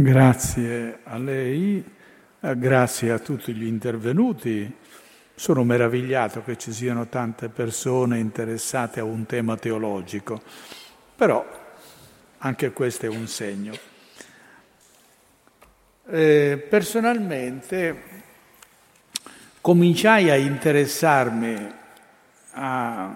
Grazie 0.00 1.00
a 1.02 1.18
lei, 1.18 1.84
eh, 2.38 2.56
grazie 2.56 3.10
a 3.10 3.18
tutti 3.18 3.52
gli 3.52 3.66
intervenuti. 3.66 4.72
Sono 5.34 5.64
meravigliato 5.64 6.44
che 6.44 6.56
ci 6.56 6.72
siano 6.72 7.08
tante 7.08 7.48
persone 7.48 8.20
interessate 8.20 9.00
a 9.00 9.04
un 9.04 9.26
tema 9.26 9.56
teologico, 9.56 10.40
però 11.16 11.44
anche 12.38 12.70
questo 12.70 13.06
è 13.06 13.08
un 13.08 13.26
segno. 13.26 13.76
Eh, 16.06 16.64
personalmente 16.70 18.02
cominciai 19.60 20.30
a 20.30 20.36
interessarmi 20.36 21.74
a 22.52 23.14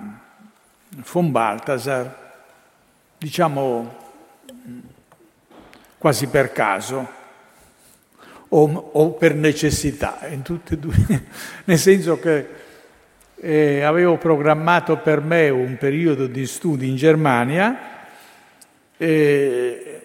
von 1.13 1.31
Balthasar, 1.31 2.35
diciamo 3.19 4.02
quasi 6.03 6.27
per 6.27 6.51
caso 6.51 7.09
o, 8.49 8.91
o 8.93 9.11
per 9.13 9.37
necessità, 9.37 10.19
due, 10.69 10.95
nel 11.63 11.79
senso 11.79 12.19
che 12.19 12.47
eh, 13.37 13.83
avevo 13.83 14.17
programmato 14.17 14.97
per 14.97 15.21
me 15.21 15.49
un 15.49 15.77
periodo 15.79 16.27
di 16.27 16.45
studi 16.45 16.89
in 16.89 16.97
Germania 16.97 18.09
e 18.97 20.03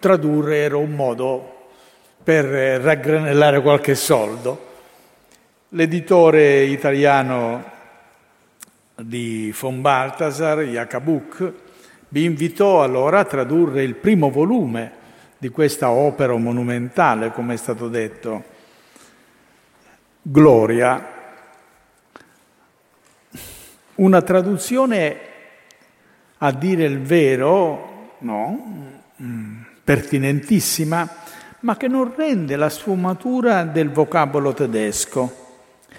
tradurre 0.00 0.56
era 0.56 0.76
un 0.76 0.90
modo 0.90 1.68
per 2.24 2.44
raggranellare 2.44 3.62
qualche 3.62 3.94
soldo. 3.94 4.70
L'editore 5.68 6.62
italiano 6.64 7.70
di 8.96 9.54
von 9.56 9.80
Balthasar, 9.80 10.62
Jacabuk, 10.62 11.52
mi 12.08 12.24
invitò 12.24 12.82
allora 12.82 13.20
a 13.20 13.24
tradurre 13.24 13.84
il 13.84 13.94
primo 13.94 14.28
volume 14.28 14.98
di 15.42 15.48
questa 15.48 15.90
opera 15.90 16.36
monumentale, 16.36 17.32
come 17.32 17.54
è 17.54 17.56
stato 17.56 17.88
detto, 17.88 18.44
Gloria, 20.22 21.04
una 23.96 24.22
traduzione 24.22 25.18
a 26.38 26.52
dire 26.52 26.84
il 26.84 27.00
vero, 27.00 28.18
no, 28.18 29.00
mm, 29.20 29.62
pertinentissima, 29.82 31.08
ma 31.58 31.76
che 31.76 31.88
non 31.88 32.14
rende 32.14 32.54
la 32.54 32.70
sfumatura 32.70 33.64
del 33.64 33.90
vocabolo 33.90 34.54
tedesco, 34.54 35.56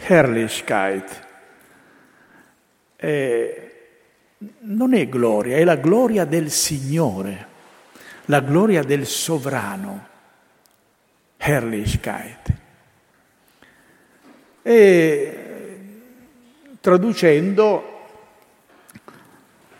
Herrlichkeit. 0.07 1.27
Eh, 2.95 3.71
non 4.61 4.93
è 4.93 5.09
gloria, 5.09 5.57
è 5.57 5.65
la 5.65 5.75
gloria 5.75 6.23
del 6.23 6.49
Signore 6.49 7.51
la 8.25 8.39
gloria 8.39 8.83
del 8.83 9.05
sovrano, 9.05 10.07
Herrlichkeit. 11.37 12.53
E 14.61 15.37
traducendo 16.79 17.91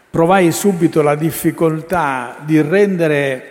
provai 0.09 0.51
subito 0.51 1.01
la 1.01 1.15
difficoltà 1.15 2.37
di 2.41 2.61
rendere 2.61 3.49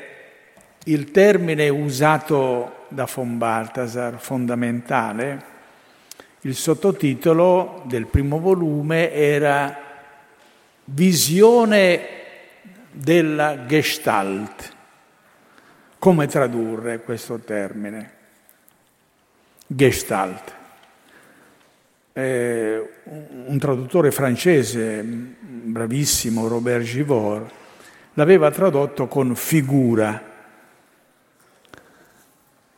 il 0.85 1.11
termine 1.11 1.69
usato 1.69 2.87
da 2.89 3.09
von 3.13 3.39
Balthasar 3.39 4.19
fondamentale. 4.19 5.51
Il 6.43 6.55
sottotitolo 6.55 7.83
del 7.87 8.07
primo 8.07 8.39
volume 8.39 9.13
era 9.13 9.79
Visione 10.85 12.09
della 12.91 13.65
Gestalt. 13.67 14.72
Come 16.03 16.27
tradurre 16.27 17.01
questo 17.03 17.39
termine? 17.39 18.11
Gestalt. 19.65 20.53
Eh, 22.13 22.91
un 23.47 23.57
traduttore 23.61 24.11
francese 24.11 25.01
bravissimo, 25.05 26.49
Robert 26.49 26.83
Givor, 26.83 27.49
l'aveva 28.15 28.51
tradotto 28.51 29.07
con 29.07 29.37
figura. 29.37 30.21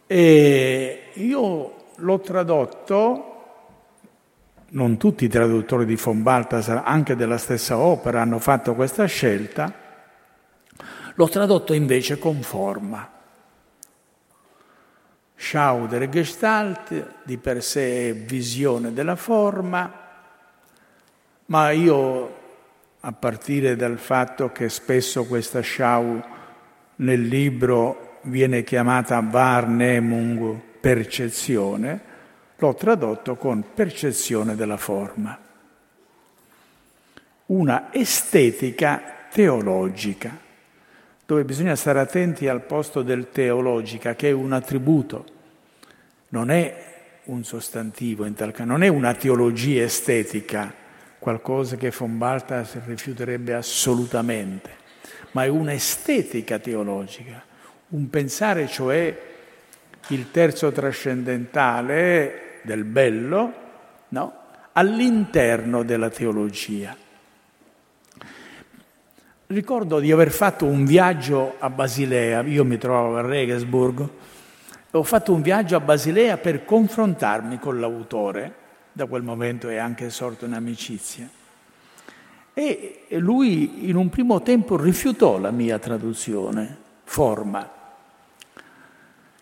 E 0.06 1.02
io 1.14 1.74
l'ho 1.96 2.20
tradotto, 2.20 3.44
non 4.68 4.98
tutti 4.98 5.24
i 5.24 5.28
traduttori 5.28 5.86
di 5.86 5.96
von 5.96 6.22
Balthasar, 6.22 6.82
anche 6.84 7.16
della 7.16 7.38
stessa 7.38 7.78
opera, 7.78 8.20
hanno 8.20 8.38
fatto 8.38 8.74
questa 8.74 9.06
scelta, 9.06 9.72
l'ho 11.14 11.28
tradotto 11.30 11.72
invece 11.72 12.18
con 12.18 12.42
forma. 12.42 13.12
Schau 15.44 15.86
der 15.86 16.08
Gestalt 16.08 17.16
di 17.22 17.36
per 17.36 17.62
sé 17.62 18.08
è 18.08 18.14
visione 18.14 18.94
della 18.94 19.14
forma, 19.14 19.92
ma 21.44 21.70
io, 21.70 22.36
a 23.00 23.12
partire 23.12 23.76
dal 23.76 23.98
fatto 23.98 24.52
che 24.52 24.70
spesso 24.70 25.26
questa 25.26 25.60
Schau 25.62 26.18
nel 26.96 27.26
libro 27.26 28.20
viene 28.22 28.64
chiamata 28.64 29.18
Wahrnehmung, 29.18 30.58
percezione, 30.80 32.00
l'ho 32.56 32.74
tradotto 32.74 33.36
con 33.36 33.66
percezione 33.74 34.56
della 34.56 34.78
forma. 34.78 35.38
Una 37.46 37.92
estetica 37.92 39.26
teologica, 39.30 40.38
dove 41.26 41.44
bisogna 41.44 41.76
stare 41.76 42.00
attenti 42.00 42.48
al 42.48 42.62
posto 42.62 43.02
del 43.02 43.28
teologica, 43.30 44.14
che 44.14 44.30
è 44.30 44.32
un 44.32 44.54
attributo 44.54 45.32
non 46.34 46.50
è 46.50 46.74
un 47.26 47.44
sostantivo 47.44 48.24
in 48.24 48.34
tal 48.34 48.50
caso, 48.50 48.68
non 48.68 48.82
è 48.82 48.88
una 48.88 49.14
teologia 49.14 49.84
estetica, 49.84 50.74
qualcosa 51.20 51.76
che 51.76 51.92
von 51.96 52.18
Balthasar 52.18 52.82
rifiuterebbe 52.84 53.54
assolutamente, 53.54 54.70
ma 55.30 55.44
è 55.44 55.48
un'estetica 55.48 56.58
teologica, 56.58 57.40
un 57.90 58.10
pensare 58.10 58.66
cioè 58.66 59.16
il 60.08 60.30
terzo 60.32 60.72
trascendentale 60.72 62.58
del 62.62 62.82
bello, 62.82 63.52
no? 64.08 64.38
all'interno 64.72 65.84
della 65.84 66.10
teologia. 66.10 66.96
Ricordo 69.46 70.00
di 70.00 70.10
aver 70.10 70.32
fatto 70.32 70.64
un 70.66 70.84
viaggio 70.84 71.54
a 71.60 71.70
Basilea, 71.70 72.42
io 72.42 72.64
mi 72.64 72.76
trovavo 72.76 73.18
a 73.18 73.20
Regensburg, 73.20 74.08
ho 74.98 75.02
fatto 75.02 75.32
un 75.32 75.42
viaggio 75.42 75.76
a 75.76 75.80
Basilea 75.80 76.36
per 76.36 76.64
confrontarmi 76.64 77.58
con 77.58 77.80
l'autore, 77.80 78.54
da 78.92 79.06
quel 79.06 79.22
momento 79.22 79.68
è 79.68 79.76
anche 79.76 80.08
sorto 80.10 80.44
un'amicizia. 80.44 81.28
E 82.54 83.00
lui 83.10 83.88
in 83.88 83.96
un 83.96 84.08
primo 84.08 84.40
tempo 84.42 84.80
rifiutò 84.80 85.38
la 85.38 85.50
mia 85.50 85.80
traduzione, 85.80 86.76
forma. 87.02 87.72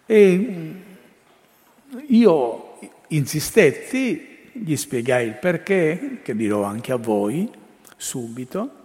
E 0.07 0.75
io 2.07 2.79
insistetti, 3.09 4.51
gli 4.53 4.77
spiegai 4.77 5.27
il 5.27 5.35
perché, 5.35 6.21
che 6.23 6.35
dirò 6.35 6.62
anche 6.62 6.93
a 6.93 6.97
voi 6.97 7.51
subito, 7.97 8.81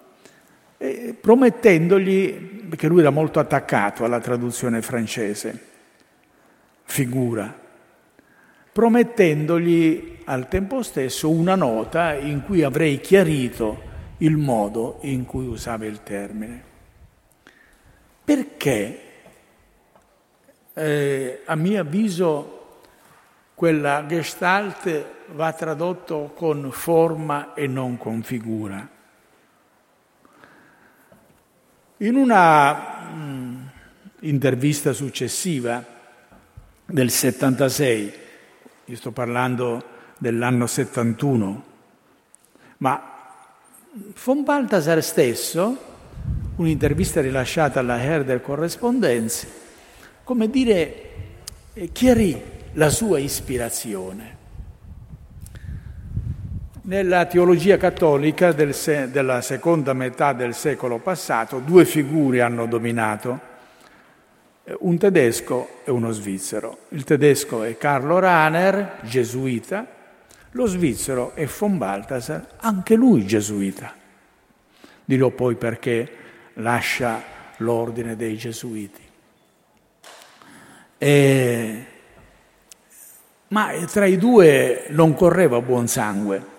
promettendogli, 1.22 2.33
perché 2.67 2.88
lui 2.88 3.00
era 3.00 3.09
molto 3.09 3.39
attaccato 3.39 4.03
alla 4.03 4.19
traduzione 4.19 4.81
francese, 4.81 5.75
figura, 6.87 7.53
promettendogli 8.71 10.19
al 10.25 10.47
tempo 10.47 10.81
stesso 10.81 11.29
una 11.29 11.55
nota 11.55 12.13
in 12.13 12.43
cui 12.43 12.63
avrei 12.63 12.99
chiarito 12.99 13.85
il 14.17 14.37
modo 14.37 14.99
in 15.01 15.25
cui 15.25 15.45
usava 15.45 15.85
il 15.85 16.01
termine. 16.01 16.63
Perché, 18.23 19.01
eh, 20.73 21.41
a 21.45 21.56
mio 21.56 21.81
avviso, 21.81 22.79
quella 23.53 24.06
gestalt 24.07 25.06
va 25.33 25.53
tradotto 25.53 26.31
con 26.35 26.71
forma 26.71 27.53
e 27.53 27.67
non 27.67 27.97
con 27.97 28.23
figura. 28.23 28.88
In 31.97 32.15
una 32.15 32.73
mh, 32.73 33.19
mm, 33.19 33.65
intervista 34.21 34.94
successiva, 34.94 35.96
del 36.89 37.10
76, 37.10 38.13
io 38.86 38.95
sto 38.95 39.12
parlando 39.12 39.84
dell'anno 40.18 40.68
71, 40.68 41.63
ma 42.78 43.13
von 44.24 44.44
Balthasar 44.44 45.04
stesso, 45.04 45.78
un'intervista 46.56 47.19
rilasciata 47.19 47.81
alla 47.81 48.01
Herder 48.01 48.42
Correspondence, 48.42 49.48
come 50.24 50.50
dire, 50.50 51.10
eh, 51.74 51.92
chiarì 51.92 52.42
la 52.74 52.89
sua 52.89 53.19
ispirazione. 53.19 54.36
Nella 56.84 57.25
teologia 57.25 57.75
cattolica 57.75 58.54
del 58.54 58.74
se- 58.74 59.12
della 59.12 59.42
seconda 59.42 59.92
metà 59.92 60.31
del 60.31 60.54
secolo 60.56 61.00
passato 61.00 61.60
due 61.60 61.84
figure 61.84 62.42
hanno 62.42 62.66
dominato 62.66 63.56
un 64.79 64.97
tedesco 64.97 65.81
e 65.83 65.91
uno 65.91 66.11
svizzero. 66.11 66.79
Il 66.89 67.03
tedesco 67.03 67.63
è 67.63 67.77
Carlo 67.77 68.19
Rahner, 68.19 68.99
gesuita, 69.03 69.85
lo 70.51 70.65
svizzero 70.65 71.33
è 71.35 71.45
von 71.45 71.77
Balthasar, 71.77 72.55
anche 72.57 72.95
lui 72.95 73.25
gesuita. 73.25 73.93
Dirò 75.05 75.29
poi 75.29 75.55
perché 75.55 76.11
lascia 76.55 77.21
l'ordine 77.57 78.15
dei 78.15 78.35
gesuiti. 78.35 79.01
E... 80.97 81.85
Ma 83.49 83.71
tra 83.85 84.05
i 84.05 84.17
due 84.17 84.87
non 84.89 85.13
correva 85.13 85.61
buon 85.61 85.87
sangue. 85.87 86.55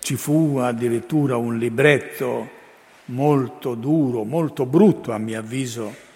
Ci 0.00 0.16
fu 0.16 0.56
addirittura 0.56 1.36
un 1.36 1.58
libretto 1.58 2.56
molto 3.08 3.74
duro, 3.74 4.24
molto 4.24 4.66
brutto 4.66 5.12
a 5.12 5.18
mio 5.18 5.38
avviso, 5.38 6.06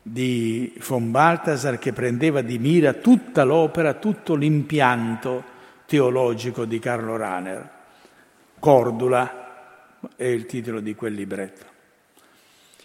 di 0.00 0.74
von 0.86 1.10
Balthasar 1.10 1.78
che 1.78 1.92
prendeva 1.92 2.42
di 2.42 2.58
mira 2.58 2.92
tutta 2.92 3.42
l'opera, 3.44 3.94
tutto 3.94 4.34
l'impianto 4.34 5.42
teologico 5.86 6.64
di 6.64 6.78
Carlo 6.78 7.16
Rahner. 7.16 7.70
Cordula 8.58 9.98
è 10.16 10.24
il 10.24 10.46
titolo 10.46 10.80
di 10.80 10.94
quel 10.94 11.14
libretto. 11.14 11.72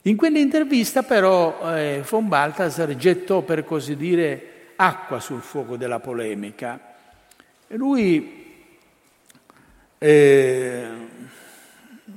In 0.04 0.16
quell'intervista 0.16 1.04
però 1.04 1.76
eh, 1.76 2.04
von 2.08 2.30
Balthasar 2.30 2.96
gettò 2.96 3.42
per 3.42 3.66
così 3.66 3.98
dire 3.98 4.72
acqua 4.78 5.20
sul 5.20 5.42
fuoco 5.42 5.76
della 5.76 6.00
polemica. 6.00 6.96
E 7.68 7.76
lui 7.76 8.46
eh, 9.98 10.88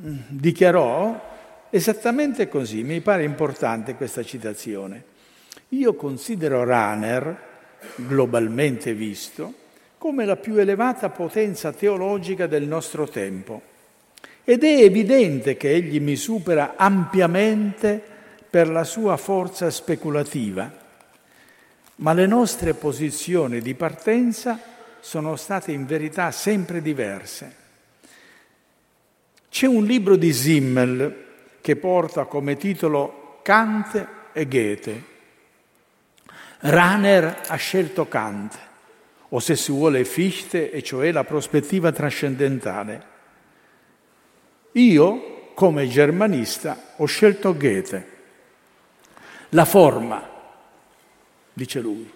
dichiarò 0.03 1.31
esattamente 1.71 2.49
così, 2.49 2.83
mi 2.83 3.01
pare 3.01 3.23
importante 3.23 3.95
questa 3.95 4.25
citazione. 4.25 5.11
Io 5.71 5.95
considero 5.95 6.65
Rahner, 6.65 7.37
globalmente 7.97 8.95
visto, 8.95 9.55
come 9.99 10.25
la 10.25 10.37
più 10.37 10.57
elevata 10.57 11.09
potenza 11.11 11.73
teologica 11.73 12.47
del 12.47 12.65
nostro 12.65 13.09
tempo 13.09 13.71
ed 14.45 14.65
è 14.65 14.83
evidente 14.83 15.57
che 15.57 15.71
egli 15.71 16.01
mi 16.01 16.17
supera 16.17 16.75
ampiamente 16.77 18.03
per 18.51 18.69
la 18.69 18.83
sua 18.83 19.17
forza 19.17 19.71
speculativa, 19.71 20.71
ma 21.97 22.13
le 22.13 22.27
nostre 22.27 22.75
posizioni 22.75 23.61
di 23.61 23.75
partenza 23.75 24.59
sono 25.01 25.37
state 25.37 25.71
in 25.71 25.87
verità 25.87 26.33
sempre 26.33 26.83
diverse. 26.83 27.62
C'è 29.53 29.67
un 29.67 29.85
libro 29.85 30.17
di 30.17 30.33
Simmel 30.33 31.25
che 31.61 31.77
porta 31.77 32.25
come 32.25 32.57
titolo 32.57 33.41
Kant 33.43 34.09
e 34.33 34.49
Goethe. 34.49 35.05
Rahner 36.61 37.43
ha 37.49 37.57
scelto 37.57 38.09
Kant, 38.09 38.59
o 39.29 39.39
se 39.41 39.55
si 39.55 39.71
vuole 39.71 40.07
Fichte, 40.07 40.71
e 40.71 40.83
cioè 40.83 41.13
la 41.13 41.25
prospettiva 41.25 41.93
trascendentale. 41.93 43.07
Io, 44.73 45.51
come 45.53 45.87
germanista, 45.87 46.95
ho 46.97 47.05
scelto 47.05 47.55
Goethe. 47.55 48.07
La 49.51 49.67
forma, 49.67 50.31
dice 51.53 51.81
lui, 51.81 52.11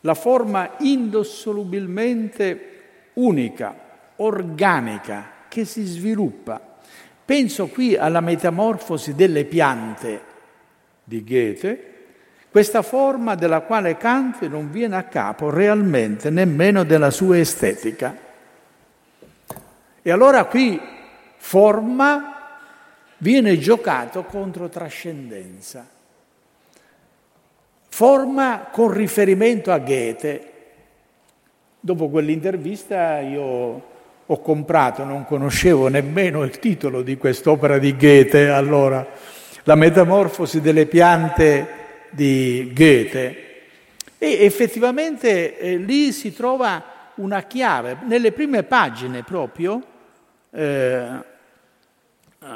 la 0.00 0.14
forma 0.14 0.74
indissolubilmente 0.80 3.10
unica, 3.12 3.72
organica, 4.16 5.34
che 5.56 5.64
si 5.64 5.86
sviluppa. 5.86 6.60
Penso 7.24 7.68
qui 7.68 7.96
alla 7.96 8.20
metamorfosi 8.20 9.14
delle 9.14 9.46
piante 9.46 10.20
di 11.02 11.24
Goethe, 11.24 11.94
questa 12.50 12.82
forma 12.82 13.34
della 13.36 13.62
quale 13.62 13.96
Kant 13.96 14.46
non 14.48 14.70
viene 14.70 14.96
a 14.96 15.04
capo 15.04 15.48
realmente 15.48 16.28
nemmeno 16.28 16.84
della 16.84 17.10
sua 17.10 17.38
estetica. 17.38 18.14
E 20.02 20.10
allora 20.10 20.44
qui 20.44 20.78
forma 21.38 22.34
viene 23.18 23.58
giocato 23.58 24.24
contro 24.24 24.68
trascendenza. 24.68 25.88
Forma 27.88 28.68
con 28.70 28.92
riferimento 28.92 29.72
a 29.72 29.78
Goethe. 29.78 30.52
Dopo 31.80 32.10
quell'intervista 32.10 33.20
io 33.20 33.94
ho 34.26 34.40
comprato, 34.40 35.04
non 35.04 35.24
conoscevo 35.24 35.88
nemmeno 35.88 36.42
il 36.42 36.58
titolo 36.58 37.02
di 37.02 37.16
quest'opera 37.16 37.78
di 37.78 37.96
Goethe, 37.96 38.48
allora, 38.48 39.06
La 39.64 39.74
metamorfosi 39.74 40.60
delle 40.60 40.86
piante 40.86 42.06
di 42.10 42.70
Goethe. 42.72 43.44
E 44.18 44.44
effettivamente 44.44 45.58
eh, 45.58 45.76
lì 45.76 46.12
si 46.12 46.32
trova 46.32 47.10
una 47.16 47.42
chiave, 47.42 47.98
nelle 48.04 48.32
prime 48.32 48.62
pagine 48.62 49.22
proprio, 49.22 49.82
eh, 50.50 51.08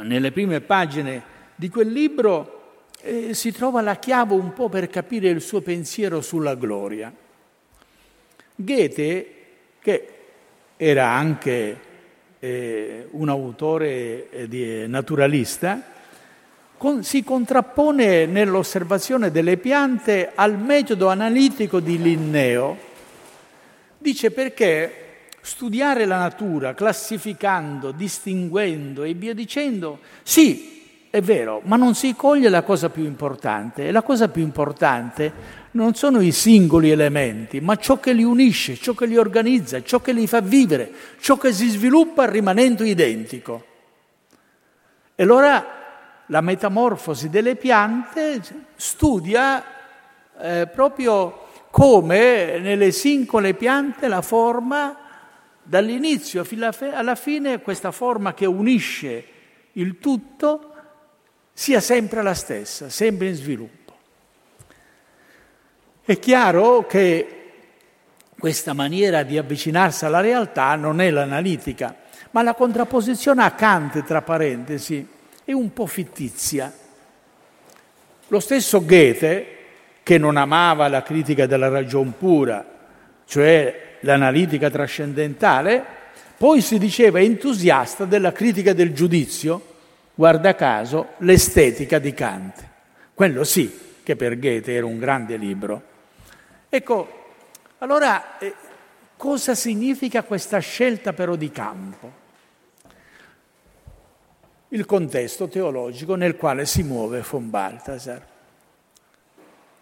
nelle 0.03 0.33
prime 0.33 0.61
pagine 0.61 1.23
di 1.57 1.69
quel 1.69 1.91
libro, 1.91 2.85
eh, 3.03 3.35
si 3.35 3.53
trova 3.53 3.81
la 3.81 3.97
chiave 3.97 4.35
un 4.35 4.53
po' 4.53 4.69
per 4.69 4.89
capire 4.89 5.29
il 5.29 5.41
suo 5.41 5.61
pensiero 5.61 6.21
sulla 6.21 6.55
gloria. 6.55 7.13
Goethe, 8.55 9.35
che 9.81 10.20
era 10.83 11.11
anche 11.11 11.79
eh, 12.39 13.07
un 13.11 13.29
autore 13.29 14.31
eh, 14.31 14.49
di, 14.49 14.89
naturalista, 14.89 15.83
con, 16.79 17.05
si 17.05 17.23
contrappone 17.23 18.25
nell'osservazione 18.25 19.31
delle 19.31 19.59
piante 19.59 20.33
al 20.35 20.59
metodo 20.59 21.09
analitico 21.09 21.81
di 21.81 22.01
Linneo. 22.01 22.79
Dice 23.99 24.31
perché 24.31 25.27
studiare 25.43 26.07
la 26.07 26.17
natura, 26.17 26.73
classificando, 26.73 27.91
distinguendo 27.91 29.03
e 29.03 29.13
via 29.13 29.35
dicendo, 29.35 29.99
sì, 30.23 31.05
è 31.11 31.21
vero, 31.21 31.61
ma 31.65 31.77
non 31.77 31.95
si 31.95 32.15
coglie 32.15 32.49
la 32.49 32.63
cosa 32.63 32.89
più 32.89 33.05
importante. 33.05 33.87
E 33.87 33.93
la 33.93 34.01
cosa 34.01 34.29
più 34.29 34.41
importante 34.43 35.59
non 35.73 35.95
sono 35.95 36.21
i 36.21 36.33
singoli 36.33 36.91
elementi, 36.91 37.61
ma 37.61 37.77
ciò 37.77 38.01
che 38.01 38.13
li 38.13 38.25
unisce, 38.25 38.77
ciò 38.77 38.93
che 38.95 39.07
li 39.07 39.17
organizza, 39.17 39.83
ciò 39.83 40.01
che 40.01 40.13
li 40.13 40.27
fa 40.27 40.41
vivere, 40.41 40.93
ciò 41.21 41.37
che 41.37 41.53
si 41.53 41.69
sviluppa 41.69 42.29
rimanendo 42.29 42.83
identico. 42.83 43.65
E 45.15 45.23
allora 45.23 45.79
la 46.27 46.41
metamorfosi 46.41 47.29
delle 47.29 47.57
piante 47.57 48.41
studia 48.77 49.63
eh, 50.41 50.69
proprio 50.73 51.49
come 51.71 52.59
nelle 52.59 52.91
singole 52.91 53.55
piante 53.55 54.09
la 54.09 54.23
forma, 54.23 54.97
dall'inizio 55.63 56.45
alla 56.93 57.15
fine, 57.15 57.61
questa 57.61 57.93
forma 57.93 58.35
che 58.35 58.47
unisce 58.47 59.25
il 59.75 59.99
tutto 59.99 60.75
sia 61.53 61.81
sempre 61.81 62.23
la 62.23 62.35
stessa, 62.35 62.89
sempre 62.89 63.29
in 63.29 63.35
sviluppo. 63.35 63.80
È 66.11 66.19
chiaro 66.19 66.87
che 66.89 67.27
questa 68.37 68.73
maniera 68.73 69.23
di 69.23 69.39
avvicinarsi 69.39 70.05
alla 70.05 70.19
realtà 70.19 70.75
non 70.75 71.01
è 71.01 71.09
l'analitica, 71.09 71.95
ma 72.33 72.43
la 72.43 72.55
contrapposizione 72.55 73.45
a 73.45 73.53
Kant, 73.53 74.03
tra 74.03 74.21
parentesi, 74.21 75.07
è 75.45 75.53
un 75.53 75.73
po' 75.73 75.87
fittizia. 75.87 76.73
Lo 78.27 78.41
stesso 78.41 78.85
Goethe, 78.85 79.47
che 80.03 80.19
non 80.19 80.37
amava 80.37 80.89
la 80.89 81.05
critica 81.05 81.47
della 81.47 81.69
ragion 81.69 82.15
pura, 82.19 82.67
cioè 83.25 83.99
l'analitica 84.01 84.69
trascendentale, 84.69 85.85
poi 86.37 86.61
si 86.61 86.81
diceva 86.81 87.21
entusiasta 87.21 88.05
della 88.05 88.33
critica 88.33 88.73
del 88.73 88.93
giudizio, 88.93 89.65
guarda 90.13 90.57
caso, 90.57 91.11
l'estetica 91.19 92.01
di 92.01 92.13
Kant. 92.13 92.65
Quello 93.15 93.45
sì 93.45 93.73
che 94.03 94.17
per 94.17 94.41
Goethe 94.41 94.75
era 94.75 94.87
un 94.87 94.99
grande 94.99 95.37
libro. 95.37 95.90
Ecco, 96.73 97.09
allora 97.79 98.39
eh, 98.39 98.55
cosa 99.17 99.57
significa 99.57 100.23
questa 100.23 100.61
scelta 100.61 101.13
però 101.13 101.35
di 101.35 101.51
campo? 101.51 102.13
Il 104.69 104.87
contesto 104.87 105.49
teologico 105.49 106.15
nel 106.15 106.37
quale 106.37 106.67
si 106.67 106.85
muove 106.85 107.25
von 107.29 107.51
Balthasar. 107.51 108.25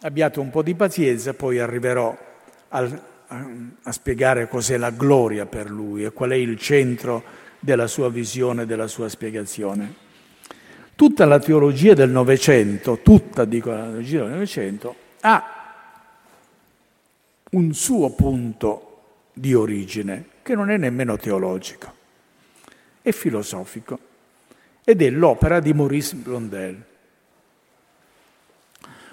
Abbiate 0.00 0.40
un 0.40 0.48
po' 0.48 0.62
di 0.62 0.74
pazienza, 0.74 1.34
poi 1.34 1.58
arriverò 1.58 2.16
al, 2.68 3.02
a, 3.26 3.46
a 3.82 3.92
spiegare 3.92 4.48
cos'è 4.48 4.78
la 4.78 4.88
gloria 4.88 5.44
per 5.44 5.68
lui 5.68 6.04
e 6.04 6.12
qual 6.12 6.30
è 6.30 6.36
il 6.36 6.56
centro 6.56 7.22
della 7.58 7.86
sua 7.86 8.08
visione, 8.08 8.64
della 8.64 8.86
sua 8.86 9.10
spiegazione. 9.10 9.94
Tutta 10.94 11.26
la 11.26 11.38
teologia 11.38 11.92
del 11.92 12.08
Novecento, 12.08 13.00
tutta 13.02 13.44
dico 13.44 13.70
la 13.72 13.82
teologia 13.82 14.22
del 14.22 14.32
Novecento, 14.32 14.96
ha 15.20 15.57
un 17.50 17.72
suo 17.72 18.10
punto 18.10 18.84
di 19.32 19.54
origine, 19.54 20.26
che 20.42 20.54
non 20.54 20.70
è 20.70 20.76
nemmeno 20.76 21.16
teologico, 21.16 21.94
è 23.00 23.10
filosofico 23.10 23.98
ed 24.84 25.02
è 25.02 25.10
l'opera 25.10 25.60
di 25.60 25.72
Maurice 25.72 26.16
Blondel. 26.16 26.82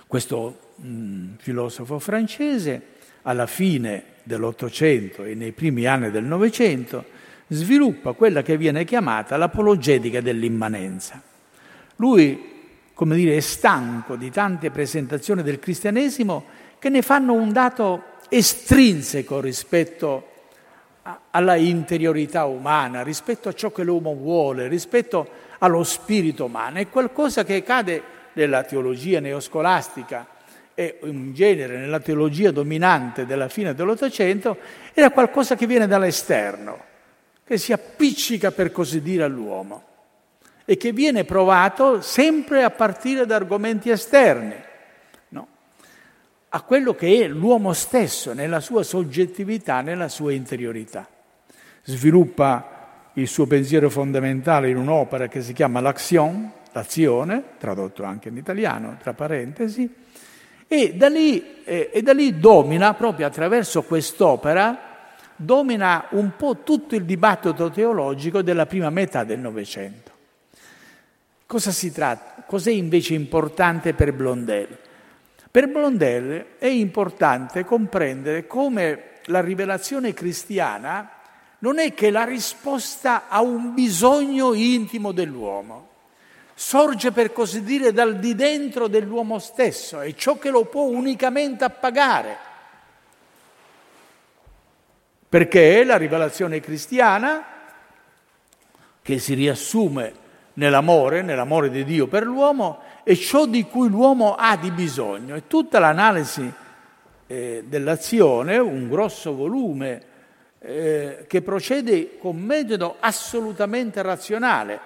Questo 0.07 0.59
mh, 0.75 0.87
mm, 0.87 1.33
filosofo 1.37 1.99
francese, 1.99 2.93
alla 3.23 3.47
fine 3.47 4.03
dell'Ottocento 4.23 5.23
e 5.23 5.33
nei 5.35 5.51
primi 5.51 5.85
anni 5.85 6.11
del 6.11 6.23
Novecento, 6.23 7.05
sviluppa 7.47 8.13
quella 8.13 8.41
che 8.41 8.57
viene 8.57 8.85
chiamata 8.85 9.37
l'apologetica 9.37 10.21
dell'immanenza. 10.21 11.21
Lui, 11.97 12.53
come 12.93 13.15
dire, 13.15 13.37
è 13.37 13.39
stanco 13.39 14.15
di 14.15 14.29
tante 14.31 14.71
presentazioni 14.71 15.43
del 15.43 15.59
cristianesimo 15.59 16.45
che 16.79 16.89
ne 16.89 17.01
fanno 17.01 17.33
un 17.33 17.51
dato 17.51 18.13
estrinseco 18.29 19.39
rispetto 19.39 20.31
alla 21.31 21.55
interiorità 21.55 22.45
umana, 22.45 23.03
rispetto 23.03 23.49
a 23.49 23.53
ciò 23.53 23.71
che 23.71 23.83
l'uomo 23.83 24.15
vuole, 24.15 24.67
rispetto 24.67 25.27
allo 25.59 25.83
spirito 25.83 26.45
umano. 26.45 26.79
È 26.79 26.89
qualcosa 26.89 27.43
che 27.43 27.61
cade 27.63 28.01
nella 28.33 28.63
teologia 28.63 29.19
neoscolastica 29.19 30.27
e 30.73 30.99
in 31.03 31.33
genere 31.33 31.77
nella 31.77 31.99
teologia 31.99 32.51
dominante 32.51 33.25
della 33.25 33.47
fine 33.47 33.73
dell'Ottocento, 33.73 34.57
era 34.93 35.09
qualcosa 35.09 35.55
che 35.55 35.67
viene 35.67 35.87
dall'esterno, 35.87 36.83
che 37.45 37.57
si 37.57 37.71
appiccica 37.71 38.51
per 38.51 38.71
così 38.71 39.01
dire 39.01 39.23
all'uomo 39.23 39.83
e 40.65 40.77
che 40.77 40.91
viene 40.91 41.23
provato 41.23 42.01
sempre 42.01 42.63
a 42.63 42.71
partire 42.71 43.25
da 43.25 43.35
argomenti 43.35 43.89
esterni? 43.89 44.55
A 46.55 46.61
quello 46.61 46.95
che 46.95 47.21
è 47.21 47.27
l'uomo 47.27 47.73
stesso 47.73 48.33
nella 48.33 48.61
sua 48.61 48.81
soggettività, 48.81 49.81
nella 49.81 50.07
sua 50.07 50.31
interiorità. 50.31 51.05
Sviluppa 51.83 53.09
il 53.15 53.27
suo 53.27 53.45
pensiero 53.45 53.89
fondamentale 53.89 54.69
in 54.69 54.77
un'opera 54.77 55.27
che 55.27 55.41
si 55.41 55.51
chiama 55.51 55.81
L'Action, 55.81 56.49
l'azione, 56.71 57.43
tradotto 57.57 58.03
anche 58.03 58.29
in 58.29 58.37
italiano, 58.37 58.95
tra 59.01 59.13
parentesi, 59.13 59.93
e 60.65 60.93
da 60.95 61.09
lì, 61.09 61.61
eh, 61.65 61.89
e 61.91 62.01
da 62.01 62.13
lì 62.13 62.39
domina, 62.39 62.93
proprio 62.93 63.27
attraverso 63.27 63.83
quest'opera, 63.83 64.79
domina 65.35 66.07
un 66.11 66.37
po' 66.37 66.63
tutto 66.63 66.95
il 66.95 67.03
dibattito 67.03 67.69
teologico 67.69 68.41
della 68.41 68.65
prima 68.65 68.89
metà 68.89 69.25
del 69.25 69.39
Novecento. 69.39 70.11
Cosa 71.45 71.71
si 71.71 71.91
tratta? 71.91 72.43
Cos'è 72.47 72.71
invece 72.71 73.13
importante 73.13 73.93
per 73.93 74.13
Blondel? 74.13 74.83
Per 75.55 75.69
Blondel 75.69 76.57
è 76.57 76.65
importante 76.65 77.63
comprendere 77.63 78.45
come 78.45 79.03
la 79.27 79.39
rivelazione 79.39 80.13
cristiana 80.13 81.09
non 81.59 81.79
è 81.79 81.93
che 81.93 82.11
la 82.11 82.25
risposta 82.25 83.29
a 83.29 83.39
un 83.39 83.73
bisogno 83.73 84.53
intimo 84.53 85.13
dell'uomo, 85.13 85.87
sorge 86.53 87.13
per 87.13 87.31
così 87.31 87.63
dire 87.63 87.93
dal 87.93 88.19
di 88.19 88.35
dentro 88.35 88.89
dell'uomo 88.89 89.39
stesso, 89.39 90.01
è 90.01 90.13
ciò 90.13 90.37
che 90.37 90.49
lo 90.49 90.65
può 90.65 90.87
unicamente 90.87 91.63
appagare. 91.63 92.37
Perché 95.29 95.85
la 95.85 95.95
rivelazione 95.95 96.59
cristiana, 96.59 97.45
che 99.01 99.19
si 99.19 99.33
riassume 99.33 100.23
nell'amore, 100.55 101.21
nell'amore 101.21 101.69
di 101.69 101.85
Dio 101.85 102.07
per 102.07 102.23
l'uomo, 102.23 102.81
è 103.05 103.15
ciò 103.15 103.45
di 103.45 103.63
cui 103.63 103.87
l'uomo 103.87 104.35
ha 104.35 104.57
di 104.57 104.71
bisogno. 104.71 105.35
E 105.35 105.47
tutta 105.47 105.79
l'analisi 105.79 106.51
eh, 107.27 107.63
dell'azione, 107.65 108.57
un 108.57 108.89
grosso 108.89 109.33
volume 109.33 110.01
eh, 110.59 111.25
che 111.27 111.41
procede 111.41 112.17
con 112.17 112.35
metodo 112.37 112.97
assolutamente 112.99 114.01
razionale, 114.01 114.79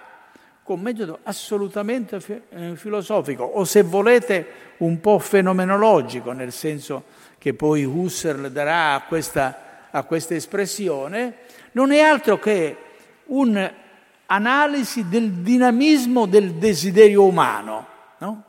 con 0.62 0.82
metodo 0.82 1.20
assolutamente 1.24 2.20
fi- 2.20 2.42
eh, 2.50 2.76
filosofico, 2.76 3.44
o 3.44 3.64
se 3.64 3.84
volete 3.84 4.46
un 4.78 5.00
po' 5.00 5.18
fenomenologico, 5.20 6.34
nel 6.34 6.52
senso 6.52 7.06
che 7.38 7.54
poi 7.54 7.86
Husserl 7.86 8.52
darà 8.52 8.96
a 8.96 9.02
questa 9.04 9.68
a 9.92 10.04
questa 10.04 10.36
espressione, 10.36 11.38
non 11.72 11.92
è 11.92 12.00
altro 12.00 12.38
che 12.40 12.78
un'analisi 13.26 15.08
del 15.08 15.32
dinamismo 15.32 16.26
del 16.26 16.54
desiderio 16.54 17.26
umano, 17.26 17.88
no? 18.20 18.44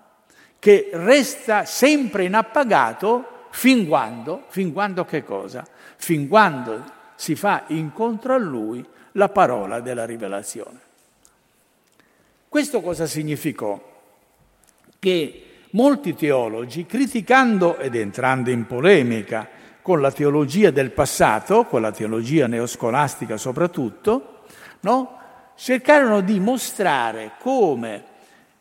che 0.58 0.90
resta 0.92 1.64
sempre 1.64 2.24
inappagato 2.24 3.46
fin 3.50 3.88
quando, 3.88 4.44
fin 4.48 4.72
quando 4.72 5.04
che 5.04 5.24
cosa? 5.24 5.66
Fin 5.96 6.28
quando 6.28 6.84
si 7.16 7.34
fa 7.34 7.64
incontro 7.68 8.34
a 8.34 8.38
lui 8.38 8.84
la 9.12 9.28
parola 9.28 9.80
della 9.80 10.04
rivelazione. 10.04 10.78
Questo 12.48 12.80
cosa 12.80 13.06
significò? 13.06 13.80
Che 14.98 15.44
molti 15.70 16.14
teologi, 16.14 16.84
criticando 16.84 17.78
ed 17.78 17.94
entrando 17.94 18.50
in 18.50 18.66
polemica 18.66 19.48
con 19.82 20.00
la 20.00 20.12
teologia 20.12 20.70
del 20.70 20.90
passato, 20.90 21.64
con 21.64 21.80
la 21.80 21.92
teologia 21.92 22.46
neoscolastica 22.46 23.36
soprattutto, 23.36 24.42
no? 24.80 25.18
cercarono 25.56 26.20
di 26.20 26.38
mostrare 26.40 27.32
come 27.38 28.04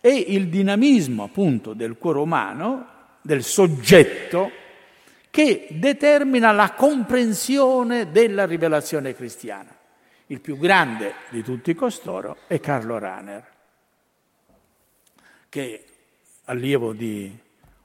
è 0.02 0.08
il 0.08 0.48
dinamismo 0.48 1.24
appunto 1.24 1.74
del 1.74 1.98
cuore 1.98 2.20
umano, 2.20 2.88
del 3.22 3.44
soggetto, 3.44 4.52
che 5.30 5.68
determina 5.72 6.52
la 6.52 6.72
comprensione 6.74 8.12
della 8.12 8.46
rivelazione 8.46 9.14
cristiana. 9.14 9.76
Il 10.28 10.42
più 10.42 10.58
grande 10.58 11.14
di 11.30 11.44
tutti 11.44 11.74
costoro 11.74 12.38
è 12.48 12.60
Carlo 12.60 12.98
Rahner, 12.98 13.46
che 15.50 15.84
allievo 16.46 16.94
di, 16.94 17.36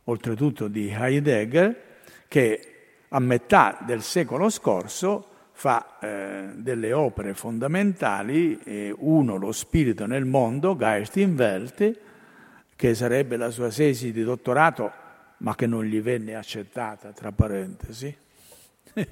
oltretutto 0.05 0.69
di 0.69 0.89
Heidegger, 0.89 1.83
che 2.29 2.69
a 3.09 3.19
metà 3.19 3.79
del 3.85 4.03
secolo 4.03 4.49
scorso 4.49 5.29
fa 5.57 5.99
eh, 6.01 6.51
delle 6.57 6.93
opere 6.93 7.33
fondamentali, 7.33 8.59
eh, 8.65 8.95
uno 8.99 9.37
lo 9.37 9.53
spirito 9.53 10.05
nel 10.05 10.25
mondo, 10.25 10.77
Geist 10.77 11.17
in 11.17 11.35
Welt, 11.37 11.99
che 12.75 12.95
sarebbe 12.95 13.37
la 13.37 13.51
sua 13.51 13.71
tesi 13.71 14.13
di 14.13 14.25
dottorato, 14.25 14.93
ma 15.39 15.55
che 15.55 15.67
non 15.67 15.85
gli 15.85 16.01
venne 16.03 16.35
accettata, 16.35 17.13
tra 17.13 17.31
parentesi. 17.31 18.15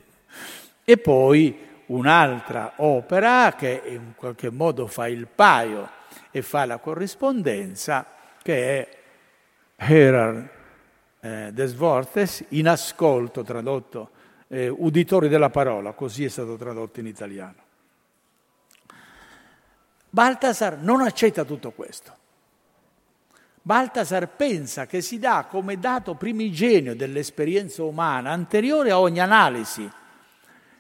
e 0.85 0.99
poi 0.99 1.57
un'altra 1.87 2.73
opera 2.77 3.55
che 3.57 3.81
in 3.87 4.13
qualche 4.17 4.51
modo 4.51 4.89
fa 4.89 5.07
il 5.07 5.29
paio 5.33 5.89
e 6.33 6.43
fa 6.43 6.65
la 6.65 6.79
corrispondenza, 6.79 8.05
che 8.43 8.81
è 8.81 8.89
Herard 9.77 10.49
eh, 11.21 11.51
des 11.53 11.75
Wortes, 11.77 12.45
in 12.49 12.67
ascolto 12.67 13.45
tradotto, 13.45 14.11
eh, 14.53 14.69
uditori 14.69 15.29
della 15.29 15.49
parola, 15.49 15.93
così 15.93 16.25
è 16.25 16.29
stato 16.29 16.57
tradotto 16.57 17.01
in 17.01 17.07
italiano. 17.07 17.71
Baltasar 20.11 20.77
non 20.77 21.01
accetta 21.01 21.43
tutto 21.45 21.71
questo. 21.71 22.15
Baltasar 23.63 24.29
pensa 24.29 24.85
che 24.85 25.01
si 25.01 25.19
dà 25.19 25.47
come 25.49 25.79
dato 25.79 26.17
primigenio 26.17 26.95
dell'esperienza 26.95 27.83
umana, 27.83 28.31
anteriore 28.31 28.91
a 28.91 29.01
ogni 29.01 29.21
analisi, 29.21 29.91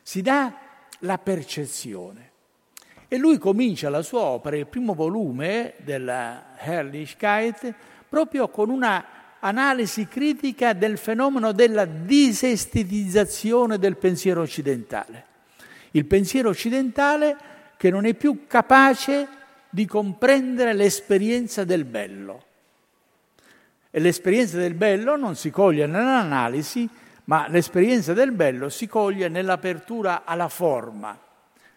si 0.03 0.21
dà 0.21 0.53
la 0.99 1.17
percezione. 1.17 2.31
E 3.09 3.17
lui 3.17 3.39
comincia 3.39 3.89
la 3.89 4.03
sua 4.03 4.21
opera, 4.21 4.57
il 4.57 4.67
primo 4.67 4.93
volume 4.93 5.75
della 5.79 6.59
Herrlichkeit, 6.59 7.75
proprio 8.07 8.49
con 8.49 8.69
una 8.69 9.22
analisi 9.45 10.07
critica 10.07 10.73
del 10.73 10.99
fenomeno 10.99 11.53
della 11.53 11.85
disestetizzazione 11.85 13.79
del 13.79 13.97
pensiero 13.97 14.43
occidentale. 14.43 15.27
Il 15.93 16.07
pensiero 16.07 16.49
occidentale 16.49 17.37
che 17.77 17.91
non 17.91 18.05
è 18.05 18.15
più 18.15 18.47
capace 18.47 19.27
di 19.69 19.85
comprendere 19.87 20.73
l'esperienza 20.75 21.65
del 21.65 21.85
bello. 21.85 22.45
E 23.91 24.01
l'esperienza 24.01 24.59
del 24.59 24.75
bello 24.75 25.17
non 25.17 25.35
si 25.35 25.51
coglie 25.51 25.87
nell'analisi, 25.87 26.89
ma 27.25 27.47
l'esperienza 27.49 28.13
del 28.13 28.33
bello 28.33 28.69
si 28.69 28.87
coglie 28.87 29.29
nell'apertura 29.29 30.23
alla 30.25 30.49
forma, 30.49 31.19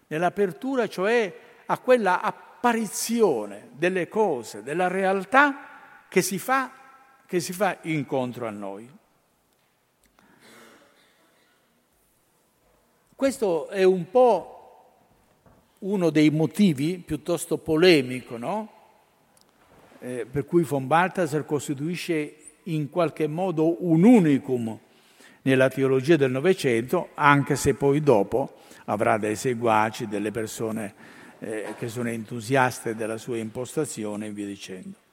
nell'apertura 0.07 0.88
cioè 0.88 1.34
a 1.65 1.77
quella 1.79 2.22
apparizione 2.22 3.69
delle 3.72 4.07
cose, 4.07 4.62
della 4.62 4.88
realtà 4.88 5.57
che 6.07 6.22
si 6.22 6.38
fa 6.38 6.72
che 7.25 7.39
si 7.39 7.53
fa 7.53 7.77
incontro 7.84 8.48
a 8.48 8.51
noi. 8.51 8.89
Questo 13.15 13.70
è 13.70 13.84
un 13.84 14.10
po' 14.10 14.51
uno 15.79 16.10
dei 16.10 16.29
motivi 16.29 16.98
piuttosto 16.98 17.58
polemico, 17.58 18.38
no? 18.38 18.72
eh, 20.00 20.27
per 20.29 20.46
cui 20.46 20.63
von 20.63 20.86
Balthasar 20.86 21.46
costituisce 21.46 22.36
in 22.63 22.89
qualche 22.89 23.27
modo 23.27 23.84
un 23.86 24.03
unicum 24.03 24.77
nella 25.44 25.70
teologia 25.70 26.15
del 26.15 26.32
Novecento, 26.32 27.10
anche 27.13 27.55
se 27.55 27.74
poi 27.75 28.01
dopo 28.01 28.58
avrà 28.86 29.17
dei 29.17 29.36
seguaci, 29.36 30.08
delle 30.08 30.32
persone 30.32 30.94
eh, 31.39 31.74
che 31.77 31.88
sono 31.88 32.10
entusiaste 32.10 32.96
della 32.96 33.17
sua 33.17 33.38
impostazione 33.38 34.27
e 34.27 34.32
via 34.32 34.46
dicendo. 34.46 35.04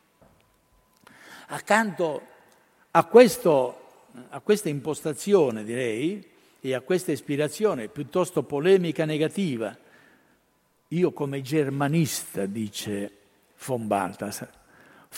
Accanto 1.52 2.22
a, 2.92 3.04
questo, 3.04 4.06
a 4.30 4.40
questa 4.40 4.70
impostazione, 4.70 5.64
direi, 5.64 6.26
e 6.58 6.74
a 6.74 6.80
questa 6.80 7.12
ispirazione 7.12 7.88
piuttosto 7.88 8.42
polemica 8.42 9.04
negativa, 9.04 9.76
io 10.88 11.12
come 11.12 11.42
germanista, 11.42 12.46
dice 12.46 13.10
von 13.66 13.86
Balthasar, 13.86 14.50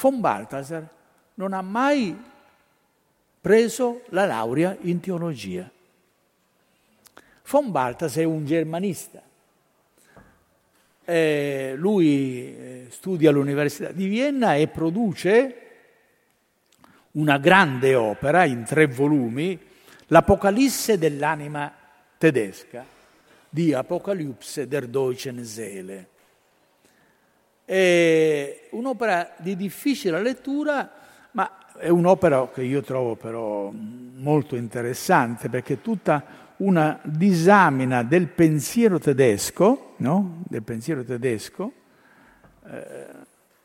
von 0.00 0.18
Balthasar 0.18 0.88
non 1.34 1.52
ha 1.52 1.62
mai 1.62 2.20
preso 3.40 4.02
la 4.08 4.26
laurea 4.26 4.76
in 4.80 4.98
teologia. 4.98 5.70
Von 7.48 7.70
Balthasar 7.70 8.22
è 8.22 8.26
un 8.26 8.44
germanista. 8.44 9.22
Eh, 11.04 11.74
lui 11.76 12.56
eh, 12.56 12.86
studia 12.90 13.30
all'Università 13.30 13.92
di 13.92 14.08
Vienna 14.08 14.56
e 14.56 14.66
produce 14.66 15.63
una 17.14 17.38
grande 17.38 17.94
opera 17.94 18.44
in 18.44 18.64
tre 18.64 18.86
volumi, 18.86 19.58
l'Apocalisse 20.06 20.98
dell'anima 20.98 21.72
tedesca 22.18 22.84
di 23.48 23.72
Apocalypse 23.72 24.66
der 24.66 24.86
Deutschen 24.86 25.44
Seele. 25.44 26.08
È 27.64 28.68
un'opera 28.70 29.34
di 29.38 29.56
difficile 29.56 30.20
lettura, 30.20 30.90
ma 31.32 31.72
è 31.78 31.88
un'opera 31.88 32.48
che 32.52 32.62
io 32.62 32.82
trovo 32.82 33.14
però 33.14 33.70
molto 33.72 34.56
interessante 34.56 35.48
perché 35.48 35.74
è 35.74 35.80
tutta 35.80 36.42
una 36.56 36.98
disamina 37.02 38.02
del 38.02 38.28
pensiero 38.28 38.98
tedesco, 38.98 39.94
no? 39.98 40.42
del 40.48 40.62
pensiero 40.62 41.04
tedesco, 41.04 41.72
eh, 42.66 43.06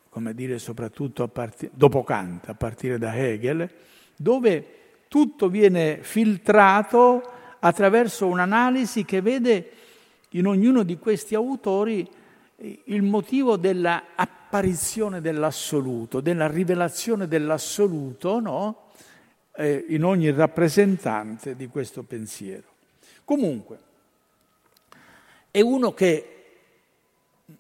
come 0.09 0.33
dire 0.33 0.59
soprattutto 0.59 1.27
part- 1.27 1.69
dopo 1.73 2.03
Kant, 2.03 2.49
a 2.49 2.55
partire 2.55 2.97
da 2.97 3.15
Hegel, 3.15 3.69
dove 4.15 4.65
tutto 5.07 5.49
viene 5.49 5.99
filtrato 6.01 7.21
attraverso 7.59 8.27
un'analisi 8.27 9.05
che 9.05 9.21
vede 9.21 9.71
in 10.29 10.45
ognuno 10.47 10.83
di 10.83 10.97
questi 10.97 11.35
autori 11.35 12.07
il 12.85 13.01
motivo 13.03 13.55
dell'apparizione 13.55 15.21
dell'assoluto, 15.21 16.19
della 16.19 16.47
rivelazione 16.47 17.27
dell'assoluto 17.27 18.39
no? 18.39 18.89
eh, 19.55 19.85
in 19.89 20.03
ogni 20.03 20.31
rappresentante 20.31 21.55
di 21.55 21.67
questo 21.67 22.03
pensiero. 22.03 22.67
Comunque, 23.23 23.79
è 25.51 25.61
uno 25.61 25.93
che 25.93 26.35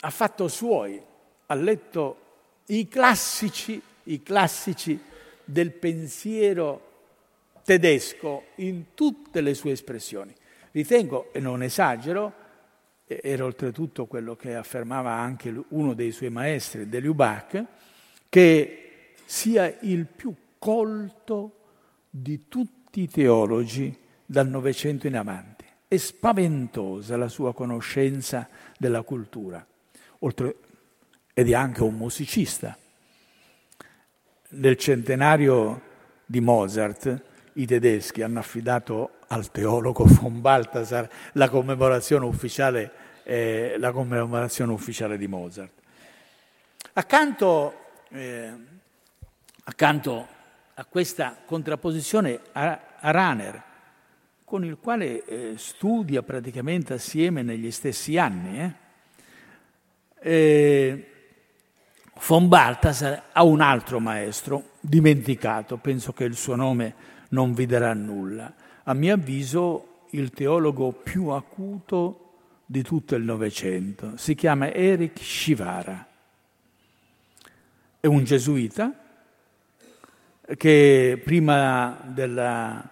ha 0.01 0.09
fatto 0.09 0.47
suoi, 0.47 1.01
ha 1.45 1.53
letto 1.55 2.27
i 2.69 2.87
classici, 2.87 3.81
i 4.03 4.21
classici 4.21 4.99
del 5.43 5.71
pensiero 5.71 6.87
tedesco 7.63 8.45
in 8.55 8.93
tutte 8.93 9.41
le 9.41 9.53
sue 9.53 9.71
espressioni. 9.71 10.33
Ritengo, 10.71 11.31
e 11.33 11.39
non 11.39 11.63
esagero, 11.63 12.33
era 13.05 13.43
oltretutto 13.43 14.05
quello 14.05 14.35
che 14.35 14.55
affermava 14.55 15.11
anche 15.11 15.53
uno 15.69 15.93
dei 15.93 16.11
suoi 16.11 16.29
maestri, 16.29 16.87
De 16.87 16.99
Lubac, 16.99 17.63
che 18.29 19.13
sia 19.25 19.75
il 19.81 20.05
più 20.05 20.33
colto 20.59 21.53
di 22.09 22.47
tutti 22.47 23.01
i 23.01 23.09
teologi 23.09 23.97
dal 24.25 24.47
Novecento 24.47 25.07
in 25.07 25.17
avanti. 25.17 25.65
È 25.87 25.97
spaventosa 25.97 27.17
la 27.17 27.27
sua 27.27 27.53
conoscenza 27.53 28.47
della 28.77 29.01
cultura, 29.01 29.65
Oltre, 30.19 30.55
ed 31.39 31.49
è 31.49 31.53
anche 31.53 31.83
un 31.83 31.95
musicista. 31.95 32.77
Nel 34.49 34.75
centenario 34.75 35.81
di 36.25 36.41
Mozart 36.41 37.23
i 37.53 37.65
tedeschi 37.65 38.21
hanno 38.21 38.39
affidato 38.39 39.19
al 39.27 39.49
teologo 39.49 40.03
von 40.03 40.41
Balthasar 40.41 41.07
la 41.33 41.47
commemorazione 41.47 42.25
ufficiale, 42.25 42.91
eh, 43.23 43.75
la 43.77 43.93
commemorazione 43.93 44.73
ufficiale 44.73 45.17
di 45.17 45.27
Mozart. 45.27 45.71
Accanto, 46.91 47.73
eh, 48.09 48.53
accanto, 49.63 50.27
a 50.73 50.83
questa 50.83 51.37
contrapposizione 51.45 52.41
a, 52.51 52.97
a 52.99 53.11
Raner, 53.11 53.63
con 54.43 54.65
il 54.65 54.77
quale 54.77 55.23
eh, 55.23 55.53
studia 55.55 56.21
praticamente 56.21 56.95
assieme 56.95 57.43
negli 57.43 57.71
stessi 57.71 58.17
anni, 58.17 58.59
eh, 58.59 58.87
eh, 60.21 61.08
von 62.27 62.47
Balthasar 62.47 63.23
ha 63.31 63.43
un 63.43 63.61
altro 63.61 63.99
maestro, 63.99 64.71
dimenticato, 64.79 65.77
penso 65.77 66.13
che 66.13 66.23
il 66.23 66.35
suo 66.35 66.55
nome 66.55 66.93
non 67.29 67.53
vi 67.53 67.65
darà 67.65 67.93
nulla. 67.93 68.53
A 68.83 68.93
mio 68.93 69.13
avviso 69.13 70.05
il 70.11 70.31
teologo 70.31 70.91
più 70.91 71.27
acuto 71.27 72.25
di 72.65 72.83
tutto 72.83 73.15
il 73.15 73.23
Novecento. 73.23 74.13
Si 74.15 74.35
chiama 74.35 74.71
Eric 74.71 75.19
Shivara. 75.19 76.07
È 77.99 78.07
un 78.07 78.23
gesuita 78.23 78.93
che 80.55 81.21
prima 81.23 81.99
della 82.05 82.89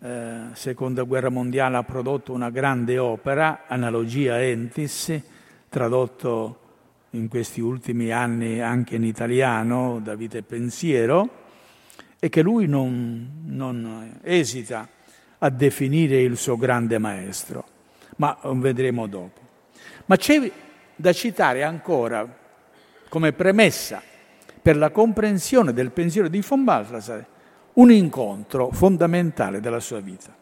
eh, 0.00 0.40
seconda 0.52 1.02
guerra 1.02 1.28
mondiale 1.28 1.76
ha 1.76 1.82
prodotto 1.82 2.32
una 2.32 2.50
grande 2.50 2.98
opera, 2.98 3.64
Analogia 3.66 4.40
Entis, 4.40 5.20
tradotto 5.68 6.67
in 7.10 7.28
questi 7.28 7.60
ultimi 7.60 8.10
anni 8.10 8.60
anche 8.60 8.96
in 8.96 9.04
italiano 9.04 10.00
da 10.02 10.14
Vita 10.14 10.38
e 10.38 10.42
Pensiero, 10.42 11.46
e 12.18 12.28
che 12.28 12.42
lui 12.42 12.66
non, 12.66 13.42
non 13.46 14.18
esita 14.22 14.88
a 15.38 15.50
definire 15.50 16.20
il 16.20 16.36
suo 16.36 16.56
grande 16.56 16.98
maestro, 16.98 17.64
ma 18.16 18.36
vedremo 18.42 19.06
dopo. 19.06 19.40
Ma 20.06 20.16
c'è 20.16 20.50
da 20.96 21.12
citare 21.12 21.62
ancora 21.62 22.26
come 23.08 23.32
premessa 23.32 24.02
per 24.60 24.76
la 24.76 24.90
comprensione 24.90 25.72
del 25.72 25.92
pensiero 25.92 26.28
di 26.28 26.40
von 26.40 26.64
Balthasar 26.64 27.24
un 27.74 27.92
incontro 27.92 28.70
fondamentale 28.72 29.60
della 29.60 29.80
sua 29.80 30.00
vita. 30.00 30.34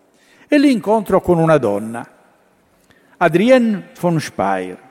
E 0.49 0.59
l'incontro 0.59 1.21
con 1.21 1.39
una 1.39 1.59
donna, 1.59 2.09
Adrienne 3.19 3.91
von 4.01 4.19
Speyer. 4.19 4.85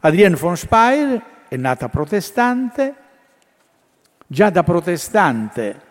Adrienne 0.00 0.36
von 0.36 0.56
Speyer 0.56 1.22
è 1.48 1.56
nata 1.56 1.88
protestante, 1.88 2.94
già 4.26 4.50
da 4.50 4.62
protestante 4.62 5.86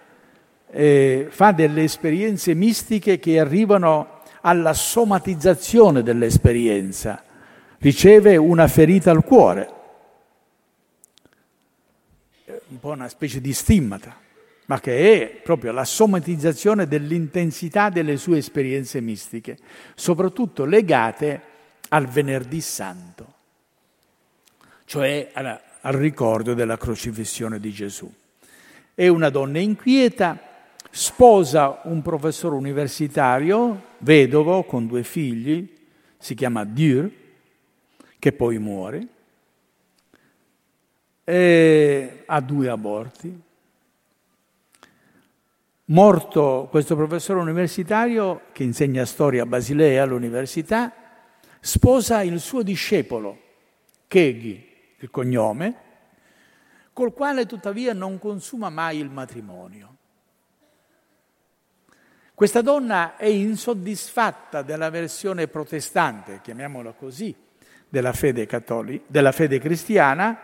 eh, 0.70 1.28
fa 1.30 1.52
delle 1.52 1.84
esperienze 1.84 2.54
mistiche 2.54 3.20
che 3.20 3.40
arrivano 3.40 4.22
alla 4.42 4.74
somatizzazione 4.74 6.04
dell'esperienza, 6.04 7.24
riceve 7.80 8.38
una 8.38 8.68
ferita 8.68 9.12
al 9.12 9.24
cuore, 9.24 9.74
un 12.70 12.80
po' 12.80 12.92
una 12.92 13.10
specie 13.10 13.42
di 13.42 13.52
stimmata, 13.54 14.16
ma 14.68 14.80
che 14.80 15.22
è 15.22 15.28
proprio 15.42 15.72
la 15.72 15.86
somatizzazione 15.86 16.88
dell'intensità 16.88 17.90
delle 17.90 18.18
sue 18.18 18.38
esperienze 18.38 19.02
mistiche, 19.02 19.58
soprattutto 19.96 20.66
legate 20.66 21.42
al 21.90 22.06
venerdì 22.08 22.62
santo, 22.62 23.36
cioè 24.88 25.32
alla, 25.34 25.62
al 25.82 25.94
ricordo 25.94 26.54
della 26.54 26.78
crocifissione 26.78 27.60
di 27.60 27.72
Gesù. 27.72 28.10
È 28.96 29.06
una 29.08 29.30
donna 29.30 29.60
inquieta, 29.60 30.40
sposa 30.90 31.82
un 31.84 32.02
professore 32.02 32.56
universitario, 32.56 33.84
vedovo, 33.98 34.64
con 34.64 34.88
due 34.88 35.04
figli, 35.04 35.76
si 36.18 36.36
chiama 36.36 36.64
Dur, 36.64 37.12
che 38.18 38.32
poi 38.32 38.60
muore, 38.60 39.08
e 41.26 42.24
ha 42.26 42.40
due 42.40 42.70
aborti. 42.70 43.42
Morto 45.90 46.68
questo 46.72 46.96
professore 46.96 47.42
universitario 47.42 48.44
che 48.54 48.64
insegna 48.64 49.04
storia 49.04 49.44
a 49.44 49.46
Basilea 49.46 50.04
all'università, 50.04 50.94
sposa 51.60 52.22
il 52.22 52.40
suo 52.40 52.64
discepolo, 52.64 53.38
Keghi, 54.08 54.67
il 55.00 55.10
cognome, 55.10 55.76
col 56.94 57.14
quale 57.14 57.46
tuttavia 57.46 57.94
non 57.94 58.18
consuma 58.18 58.70
mai 58.70 58.98
il 58.98 59.10
matrimonio. 59.10 59.96
Questa 62.34 62.62
donna 62.62 63.18
è 63.18 63.26
insoddisfatta 63.26 64.62
della 64.62 64.90
versione 64.90 65.48
protestante, 65.48 66.40
chiamiamola 66.42 66.92
così, 66.94 67.36
della 67.90 68.14
fede, 68.14 68.46
cattolica, 68.46 69.04
della 69.08 69.32
fede 69.32 69.60
cristiana 69.60 70.40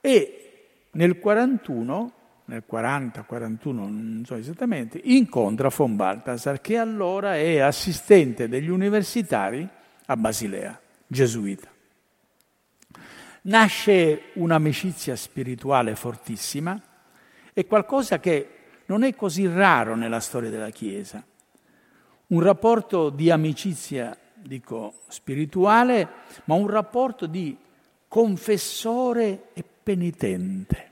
e 0.00 0.86
nel 0.92 1.18
41, 1.18 2.12
nel 2.46 2.64
40-41, 2.70 3.72
non 3.72 4.22
so 4.24 4.34
esattamente, 4.34 5.00
incontra 5.02 5.68
von 5.68 5.96
Balthasar 5.96 6.60
che 6.60 6.76
allora 6.76 7.36
è 7.36 7.58
assistente 7.58 8.48
degli 8.48 8.68
universitari 8.68 9.68
a 10.06 10.16
Basilea, 10.16 10.80
gesuita 11.06 11.78
nasce 13.42 14.30
un'amicizia 14.34 15.16
spirituale 15.16 15.94
fortissima 15.94 16.80
e 17.52 17.66
qualcosa 17.66 18.20
che 18.20 18.56
non 18.86 19.02
è 19.02 19.14
così 19.14 19.46
raro 19.46 19.94
nella 19.94 20.20
storia 20.20 20.50
della 20.50 20.70
Chiesa. 20.70 21.24
Un 22.28 22.40
rapporto 22.40 23.10
di 23.10 23.30
amicizia, 23.30 24.16
dico, 24.34 25.02
spirituale, 25.08 26.08
ma 26.44 26.54
un 26.54 26.68
rapporto 26.68 27.26
di 27.26 27.56
confessore 28.08 29.50
e 29.52 29.64
penitente. 29.82 30.88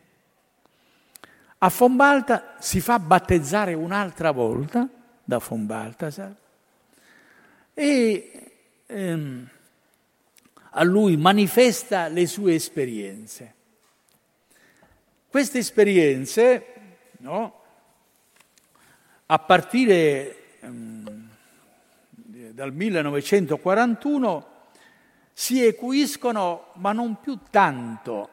A 1.58 1.68
Fombalta 1.70 2.54
si 2.58 2.80
fa 2.80 2.98
battezzare 3.00 3.74
un'altra 3.74 4.30
volta 4.30 4.88
da 5.24 5.40
Fombaltasar 5.40 6.34
e 7.74 8.52
ehm, 8.86 9.48
a 10.78 10.84
lui 10.84 11.16
manifesta 11.16 12.06
le 12.06 12.26
sue 12.26 12.54
esperienze. 12.54 13.54
Queste 15.28 15.58
esperienze, 15.58 16.66
no, 17.18 17.60
a 19.26 19.38
partire 19.40 20.58
ehm, 20.60 21.28
dal 22.52 22.72
1941, 22.72 24.46
si 25.32 25.64
equiscono, 25.66 26.68
ma 26.74 26.92
non 26.92 27.20
più 27.20 27.40
tanto 27.50 28.30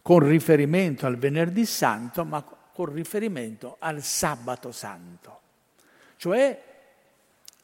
con 0.00 0.20
riferimento 0.20 1.04
al 1.04 1.18
venerdì 1.18 1.66
santo, 1.66 2.24
ma 2.24 2.42
con 2.42 2.90
riferimento 2.90 3.76
al 3.80 4.02
sabato 4.02 4.72
santo, 4.72 5.40
cioè 6.16 6.68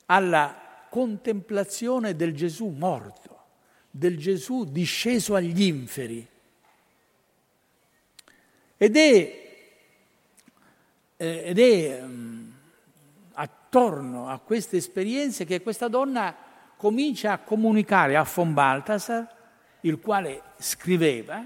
alla 0.05 0.85
contemplazione 0.91 2.15
del 2.15 2.35
Gesù 2.35 2.67
morto, 2.67 3.26
del 3.97 4.19
Gesù 4.19 4.65
disceso 4.65 5.35
agli 5.35 5.63
inferi. 5.63 6.27
Ed 8.77 8.97
è, 8.97 9.59
eh, 11.17 11.43
ed 11.45 11.59
è 11.59 12.03
um, 12.03 12.53
attorno 13.33 14.29
a 14.29 14.39
queste 14.39 14.77
esperienze 14.77 15.47
che 15.47 15.63
questa 15.63 15.89
donna 15.89 16.37
comincia 16.77 17.33
a 17.33 17.39
comunicare 17.39 18.17
a 18.17 18.29
von 18.31 18.53
Balthasar, 18.53 19.35
il 19.81 19.99
quale 19.99 20.43
scriveva 20.59 21.43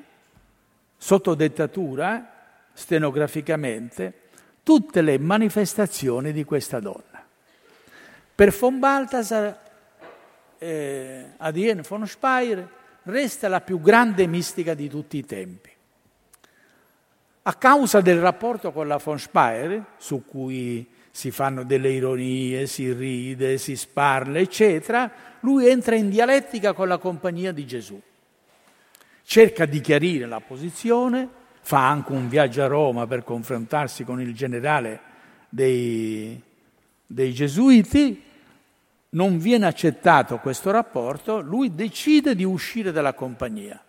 sotto 0.96 1.34
dettatura, 1.34 2.68
stenograficamente, 2.72 4.22
tutte 4.64 5.02
le 5.02 5.18
manifestazioni 5.18 6.32
di 6.32 6.42
questa 6.42 6.80
donna. 6.80 7.24
Per 8.34 8.50
von 8.52 8.80
Balthasar, 8.80 9.69
eh, 10.60 11.24
Adrienne 11.38 11.82
von 11.82 12.06
Speyer 12.06 12.68
resta 13.04 13.48
la 13.48 13.60
più 13.60 13.80
grande 13.80 14.26
mistica 14.26 14.74
di 14.74 14.88
tutti 14.88 15.16
i 15.16 15.24
tempi. 15.24 15.70
A 17.42 17.54
causa 17.54 18.00
del 18.00 18.20
rapporto 18.20 18.70
con 18.70 18.86
la 18.86 19.00
von 19.02 19.18
Speyer, 19.18 19.84
su 19.96 20.24
cui 20.24 20.86
si 21.10 21.30
fanno 21.30 21.64
delle 21.64 21.90
ironie, 21.90 22.66
si 22.66 22.92
ride, 22.92 23.58
si 23.58 23.74
sparla, 23.74 24.38
eccetera, 24.38 25.10
lui 25.40 25.66
entra 25.66 25.96
in 25.96 26.10
dialettica 26.10 26.72
con 26.72 26.86
la 26.86 26.98
compagnia 26.98 27.50
di 27.50 27.66
Gesù 27.66 28.00
cerca 29.30 29.64
di 29.64 29.80
chiarire 29.80 30.26
la 30.26 30.40
posizione, 30.40 31.28
fa 31.60 31.88
anche 31.88 32.10
un 32.10 32.28
viaggio 32.28 32.64
a 32.64 32.66
Roma 32.66 33.06
per 33.06 33.22
confrontarsi 33.22 34.02
con 34.02 34.20
il 34.20 34.34
generale 34.34 35.00
dei, 35.48 36.42
dei 37.06 37.32
gesuiti, 37.32 38.24
non 39.10 39.38
viene 39.38 39.66
accettato 39.66 40.38
questo 40.38 40.70
rapporto, 40.70 41.40
lui 41.40 41.74
decide 41.74 42.34
di 42.34 42.44
uscire 42.44 42.92
dalla 42.92 43.14
compagnia. 43.14 43.82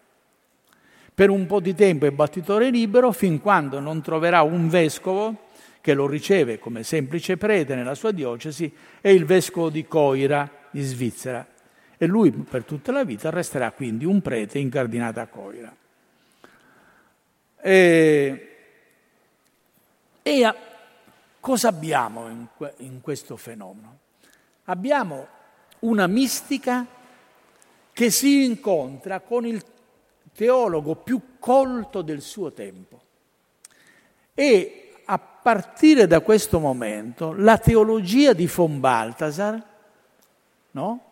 Per 1.14 1.30
un 1.30 1.46
po' 1.46 1.60
di 1.60 1.76
tempo 1.76 2.06
è 2.06 2.12
battitore 2.12 2.70
libero 2.70 3.12
fin 3.12 3.40
quando 3.42 3.80
non 3.80 4.02
troverà 4.02 4.42
un 4.42 4.70
vescovo 4.70 5.50
che 5.82 5.94
lo 5.94 6.08
riceve 6.08 6.58
come 6.58 6.84
semplice 6.84 7.38
prete 7.38 7.76
nella 7.76 7.96
sua 7.96 8.12
diocesi, 8.12 8.72
è 9.02 9.10
il 9.10 9.26
vescovo 9.26 9.70
di 9.70 9.86
Coira, 9.86 10.50
in 10.72 10.84
Svizzera, 10.84 11.46
e 11.98 12.06
lui 12.08 12.32
per 12.32 12.64
tutta 12.64 12.92
la 12.92 13.04
vita 13.04 13.30
resterà 13.30 13.72
quindi 13.72 14.06
un 14.06 14.22
prete 14.22 14.58
incardinato 14.58 15.20
a 15.20 15.26
Coira. 15.28 15.76
E, 17.64 18.48
e 20.24 20.44
a, 20.44 20.56
cosa 21.40 21.68
abbiamo 21.68 22.28
in, 22.30 22.48
in 22.78 23.02
questo 23.02 23.38
fenomeno? 23.38 24.01
Abbiamo 24.72 25.28
una 25.80 26.08
mistica 26.08 26.88
che 27.92 28.10
si 28.10 28.46
incontra 28.46 29.20
con 29.20 29.46
il 29.46 29.62
teologo 30.34 30.96
più 30.96 31.20
colto 31.40 32.02
del 32.02 32.22
suo 32.22 32.54
tempo. 32.54 33.02
E 34.34 34.94
a 35.04 35.18
partire 35.20 36.08
da 36.08 36.22
questo 36.22 36.62
momento 36.62 37.34
la 37.34 37.58
teologia 37.58 38.32
di 38.32 38.48
von 38.48 38.80
Balthasar, 38.80 39.62
no? 40.72 41.04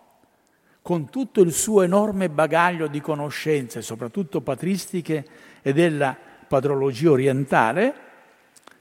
con 0.81 1.09
tutto 1.09 1.41
il 1.41 1.51
suo 1.51 1.81
enorme 1.81 2.29
bagaglio 2.29 2.87
di 2.87 3.01
conoscenze, 3.01 3.81
soprattutto 3.81 4.39
patristiche 4.39 5.27
e 5.61 5.73
della 5.73 6.15
padrologia 6.47 7.11
orientale, 7.11 7.93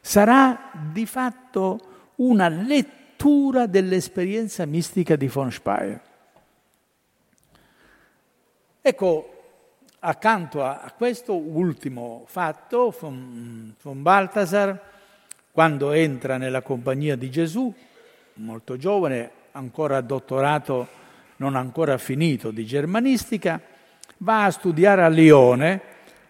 sarà 0.01 0.71
di 0.93 1.05
fatto 1.05 1.81
una 2.17 2.49
lettura 3.19 3.67
dell'esperienza 3.67 4.65
mistica 4.65 5.17
di 5.17 5.27
von 5.27 5.51
Speyer. 5.51 6.01
Ecco, 8.81 9.33
accanto 9.99 10.63
a 10.63 10.93
questo 10.97 11.35
ultimo 11.35 12.23
fatto, 12.29 12.95
von, 12.97 13.75
von 13.83 14.03
Balthasar, 14.03 14.81
quando 15.51 15.91
entra 15.91 16.37
nella 16.37 16.63
compagnia 16.63 17.17
di 17.17 17.29
Gesù, 17.29 17.75
molto 18.35 18.77
giovane, 18.77 19.31
ancora 19.51 20.01
dottorato 20.01 20.87
non 21.37 21.57
ancora 21.57 21.99
finito 21.99 22.53
di 22.53 22.65
germanistica, 22.65 23.61
va 24.19 24.45
a 24.45 24.51
studiare 24.53 25.03
a 25.03 25.09
Lione, 25.09 25.81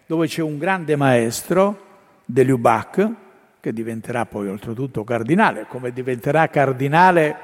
dove 0.07 0.25
c'è 0.25 0.41
un 0.41 0.57
grande 0.57 0.95
maestro, 0.95 1.85
de 2.25 2.43
Lubac, 2.43 3.13
che 3.59 3.73
diventerà 3.73 4.25
poi 4.25 4.47
oltretutto 4.47 5.03
cardinale, 5.03 5.65
come 5.67 5.91
diventerà 5.91 6.47
cardinale 6.47 7.37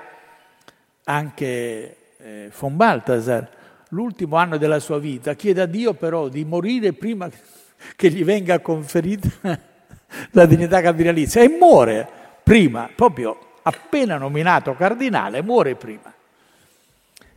anche 1.06 1.98
eh, 2.18 2.52
von 2.58 2.76
Balthasar. 2.76 3.50
L'ultimo 3.90 4.38
anno 4.38 4.58
della 4.58 4.80
sua 4.80 4.98
vita 4.98 5.34
chiede 5.34 5.62
a 5.62 5.66
Dio 5.66 5.94
però 5.94 6.28
di 6.28 6.44
morire 6.46 6.94
prima 6.94 7.30
che 7.96 8.10
gli 8.10 8.24
venga 8.24 8.60
conferita 8.60 9.30
la 10.32 10.46
dignità 10.46 10.82
cardinalizia 10.82 11.42
e 11.42 11.50
muore 11.50 12.08
prima, 12.44 12.90
proprio 12.96 13.38
appena 13.64 14.18
nominato 14.18 14.74
cardinale, 14.76 15.42
muore 15.42 15.76
prima. 15.76 16.14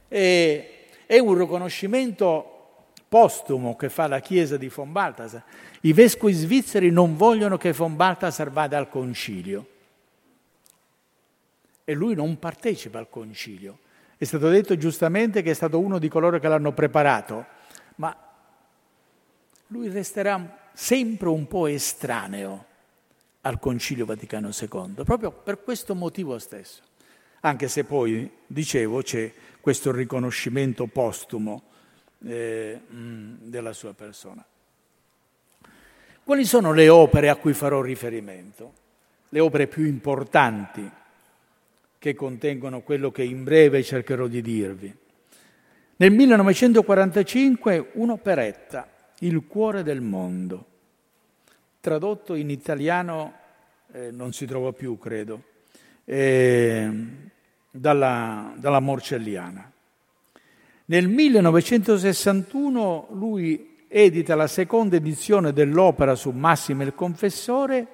E 0.09 0.71
è 1.07 1.19
un 1.19 1.37
riconoscimento 1.37 2.58
postumo 3.09 3.77
che 3.77 3.88
fa 3.88 4.07
la 4.07 4.21
Chiesa 4.21 4.57
di 4.57 4.68
von 4.68 4.92
Balthasar. 4.92 5.42
I 5.81 5.92
vescovi 5.92 6.33
svizzeri 6.33 6.90
non 6.90 7.16
vogliono 7.16 7.57
che 7.57 7.73
von 7.73 7.97
Balthasar 7.97 8.51
vada 8.51 8.77
al 8.77 8.88
concilio 8.88 9.66
e 11.85 11.94
lui 11.94 12.14
non 12.14 12.38
partecipa 12.38 12.99
al 12.99 13.09
concilio. 13.09 13.79
È 14.18 14.25
stato 14.25 14.51
detto 14.51 14.77
giustamente 14.77 15.42
che 15.42 15.53
è 15.53 15.55
stato 15.55 15.79
uno 15.79 15.99
di 15.99 16.09
coloro 16.09 16.38
che 16.38 16.49
l'hanno 16.49 16.73
preparato, 16.73 17.47
ma 17.97 18.14
lui 19.68 19.88
resterà 19.88 20.68
sempre 20.73 21.29
un 21.29 21.47
po' 21.47 21.66
estraneo 21.66 22.66
al 23.42 23.59
Concilio 23.59 24.05
Vaticano 24.05 24.51
II, 24.51 25.05
proprio 25.05 25.31
per 25.31 25.62
questo 25.62 25.94
motivo 25.94 26.38
stesso. 26.38 26.83
Anche 27.40 27.68
se 27.68 27.85
poi, 27.85 28.31
dicevo, 28.47 29.01
c'è 29.01 29.33
questo 29.61 29.92
riconoscimento 29.92 30.87
postumo 30.87 31.67
eh, 32.26 32.81
mm, 32.92 33.35
della 33.40 33.72
sua 33.72 33.94
persona. 33.94 34.44
Quali 36.24 36.44
sono 36.44 36.72
le 36.72 36.88
opere 36.88 37.28
a 37.28 37.37
cui 37.37 37.54
farò 37.54 37.81
riferimento? 37.81 38.72
Le 39.31 39.40
opere 39.40 39.66
più 39.66 39.85
importanti 39.85 40.90
che 41.98 42.14
contengono 42.14 42.83
quello 42.83 43.11
che 43.11 43.24
in 43.24 43.44
breve 43.44 43.83
cercherò 43.83 44.26
di 44.26 44.40
dirvi. 44.40 44.94
Nel 45.96 46.12
1945 46.12 47.90
un'operetta, 47.94 48.88
Il 49.20 49.46
cuore 49.48 49.83
del 49.83 50.00
mondo, 50.00 50.64
tradotto 51.81 52.35
in 52.35 52.50
italiano 52.50 53.33
eh, 53.90 54.12
non 54.12 54.33
si 54.33 54.46
trova 54.46 54.72
più, 54.72 54.96
credo, 54.96 55.42
eh, 56.04 56.88
dalla, 57.68 58.54
dalla 58.57 58.78
Morcelliana. 58.78 59.72
Nel 60.90 61.07
1961 61.07 63.09
lui 63.12 63.77
edita 63.88 64.35
la 64.35 64.46
seconda 64.46 64.96
edizione 64.96 65.53
dell'opera 65.53 66.14
su 66.14 66.31
Massimo 66.31 66.83
il 66.83 66.94
Confessore, 66.94 67.87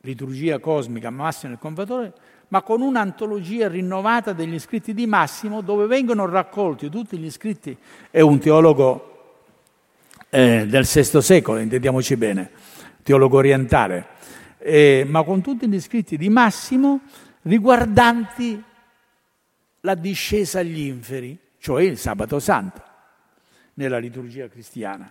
liturgia 0.00 0.58
cosmica 0.58 1.10
Massimo 1.10 1.52
il 1.52 1.60
Confessore, 1.60 2.14
ma 2.48 2.62
con 2.62 2.80
un'antologia 2.80 3.68
rinnovata 3.68 4.32
degli 4.32 4.58
scritti 4.58 4.92
di 4.92 5.06
Massimo 5.06 5.60
dove 5.60 5.86
vengono 5.86 6.26
raccolti 6.26 6.90
tutti 6.90 7.16
gli 7.16 7.30
scritti, 7.30 7.76
è 8.10 8.20
un 8.20 8.40
teologo 8.40 9.36
eh, 10.30 10.66
del 10.66 10.84
VI 10.84 11.22
secolo, 11.22 11.60
intendiamoci 11.60 12.16
bene, 12.16 12.50
teologo 13.04 13.36
orientale, 13.36 14.08
eh, 14.58 15.06
ma 15.08 15.22
con 15.22 15.40
tutti 15.40 15.68
gli 15.68 15.80
scritti 15.80 16.16
di 16.16 16.28
Massimo 16.28 17.02
riguardanti 17.42 18.60
la 19.82 19.94
discesa 19.94 20.58
agli 20.58 20.80
inferi, 20.80 21.38
cioè 21.62 21.84
il 21.84 21.96
sabato 21.96 22.40
santo, 22.40 22.82
nella 23.74 23.98
liturgia 23.98 24.48
cristiana. 24.48 25.08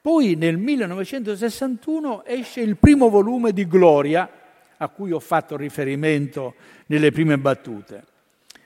Poi 0.00 0.36
nel 0.36 0.58
1961 0.58 2.24
esce 2.24 2.60
il 2.60 2.76
primo 2.76 3.08
volume 3.08 3.52
di 3.52 3.66
Gloria, 3.66 4.30
a 4.76 4.88
cui 4.88 5.10
ho 5.10 5.18
fatto 5.18 5.56
riferimento 5.56 6.54
nelle 6.86 7.10
prime 7.10 7.36
battute. 7.36 8.04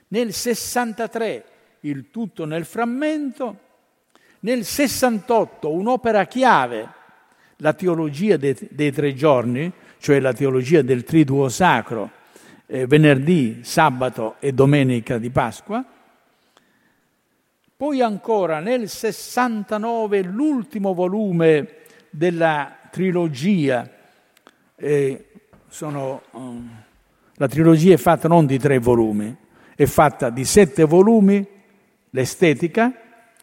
Nel 0.09 0.31
63 0.31 1.45
il 1.79 2.11
tutto 2.11 2.45
nel 2.45 2.65
frammento, 2.65 3.59
nel 4.41 4.63
68 4.63 5.73
un'opera 5.73 6.25
chiave, 6.25 6.87
la 7.57 7.73
teologia 7.73 8.37
dei, 8.37 8.55
dei 8.69 8.91
tre 8.91 9.15
giorni, 9.15 9.73
cioè 9.97 10.19
la 10.19 10.33
teologia 10.33 10.83
del 10.83 11.03
triduo 11.03 11.49
sacro, 11.49 12.11
eh, 12.67 12.85
venerdì, 12.85 13.61
sabato 13.63 14.35
e 14.39 14.51
domenica 14.51 15.17
di 15.17 15.31
Pasqua. 15.31 15.83
Poi 17.81 17.99
ancora 17.99 18.59
nel 18.59 18.87
69 18.87 20.21
l'ultimo 20.21 20.93
volume 20.93 21.77
della 22.11 22.77
trilogia, 22.91 23.89
eh, 24.75 25.25
sono, 25.67 26.21
um, 26.33 26.69
la 27.33 27.47
trilogia 27.47 27.95
è 27.95 27.97
fatta 27.97 28.27
non 28.27 28.45
di 28.45 28.59
tre 28.59 28.77
volumi, 28.77 29.35
è 29.75 29.85
fatta 29.85 30.29
di 30.29 30.45
sette 30.45 30.83
volumi, 30.83 31.43
l'estetica, 32.11 32.93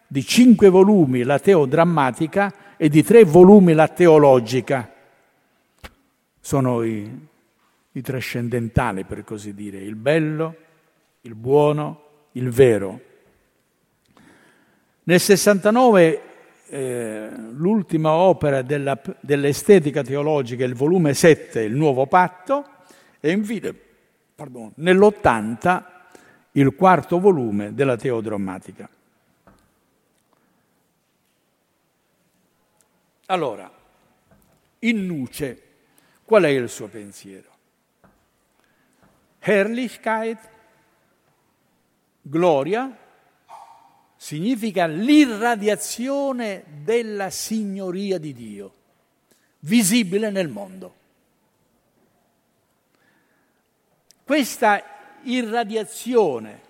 di 0.07 0.24
cinque 0.24 0.68
volumi 0.68 1.24
la 1.24 1.40
teodrammatica 1.40 2.77
e 2.77 2.88
di 2.88 3.03
tre 3.03 3.24
volumi 3.24 3.72
la 3.72 3.88
teologica 3.88 4.88
sono 6.38 6.85
i, 6.85 7.29
i 7.90 8.01
trascendentali, 8.03 9.03
per 9.03 9.24
così 9.24 9.53
dire, 9.53 9.79
il 9.79 9.96
bello, 9.96 10.55
il 11.22 11.35
buono, 11.35 12.03
il 12.35 12.51
vero. 12.51 13.07
Nel 15.09 15.21
69 15.21 16.23
eh, 16.66 17.31
l'ultima 17.53 18.12
opera 18.12 18.61
della, 18.61 19.01
dell'estetica 19.21 20.03
teologica, 20.03 20.64
il 20.64 20.75
volume 20.75 21.14
7, 21.14 21.62
il 21.62 21.75
nuovo 21.75 22.07
patto, 22.07 22.66
e 23.18 23.31
infine 23.31 23.75
pardon, 24.35 24.71
nell'80 24.77 25.83
il 26.53 26.75
quarto 26.75 27.18
volume 27.18 27.73
della 27.73 27.97
teodrammatica. 27.97 28.87
Allora, 33.27 33.71
in 34.81 35.07
nuce 35.07 35.62
Qual 36.29 36.42
è 36.42 36.49
il 36.49 36.68
suo 36.68 36.88
pensiero? 36.88 37.49
Herrlichkeit, 39.38 40.38
gloria, 42.21 42.94
significa 44.18 44.87
l'irradiazione 44.87 46.64
della 46.83 47.31
signoria 47.31 48.18
di 48.18 48.35
Dio, 48.35 48.74
visibile 49.61 50.28
nel 50.31 50.48
mondo. 50.48 50.94
Questa 54.24 54.83
irradiazione 55.22 56.66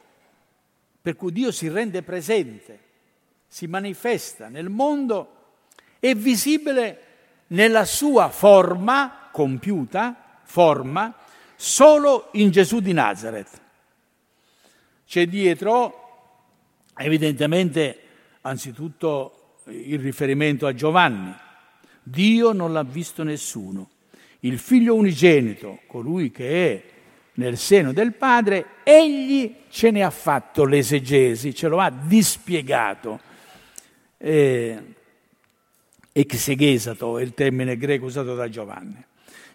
per 1.00 1.16
cui 1.16 1.32
Dio 1.32 1.50
si 1.52 1.68
rende 1.68 2.02
presente, 2.02 2.80
si 3.46 3.66
manifesta 3.66 4.48
nel 4.48 4.68
mondo, 4.68 5.36
è 5.98 6.14
visibile 6.14 7.04
nella 7.46 7.86
sua 7.86 8.28
forma 8.28 9.30
compiuta, 9.32 10.40
forma, 10.42 11.16
solo 11.56 12.28
in 12.32 12.50
Gesù 12.50 12.80
di 12.80 12.92
Nazareth. 12.92 13.60
C'è 15.06 15.26
dietro, 15.26 16.07
evidentemente, 16.98 17.98
anzitutto 18.42 19.62
il 19.66 19.98
riferimento 19.98 20.66
a 20.66 20.74
Giovanni. 20.74 21.34
Dio 22.02 22.52
non 22.52 22.72
l'ha 22.72 22.84
visto 22.84 23.22
nessuno. 23.22 23.90
Il 24.40 24.58
figlio 24.58 24.94
unigenito, 24.94 25.80
colui 25.86 26.30
che 26.30 26.72
è 26.72 26.82
nel 27.34 27.56
seno 27.56 27.92
del 27.92 28.14
Padre, 28.14 28.66
egli 28.82 29.54
ce 29.68 29.90
ne 29.90 30.02
ha 30.02 30.10
fatto 30.10 30.64
l'esegesi, 30.64 31.54
ce 31.54 31.68
lo 31.68 31.78
ha 31.78 31.90
dispiegato. 31.90 33.20
Eh, 34.16 34.94
exegesato 36.12 37.18
è 37.18 37.22
il 37.22 37.34
termine 37.34 37.76
greco 37.76 38.06
usato 38.06 38.34
da 38.34 38.48
Giovanni. 38.48 39.04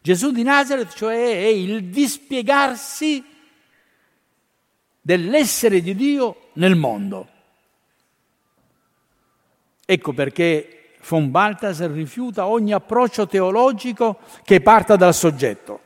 Gesù 0.02 0.32
di 0.32 0.44
Nazareth, 0.44 0.94
cioè 0.96 1.16
è 1.16 1.48
il 1.48 1.86
dispiegarsi 1.86 3.24
dell'essere 5.00 5.82
di 5.82 5.96
Dio 5.96 6.50
nel 6.54 6.76
mondo. 6.76 7.30
Ecco 9.86 10.14
perché 10.14 10.96
von 11.08 11.32
Balthasar 11.32 11.90
rifiuta 11.92 12.48
ogni 12.48 12.72
approccio 12.72 13.28
teologico 13.28 14.20
che 14.44 14.62
parta 14.62 14.96
dal 14.96 15.14
soggetto, 15.14 15.80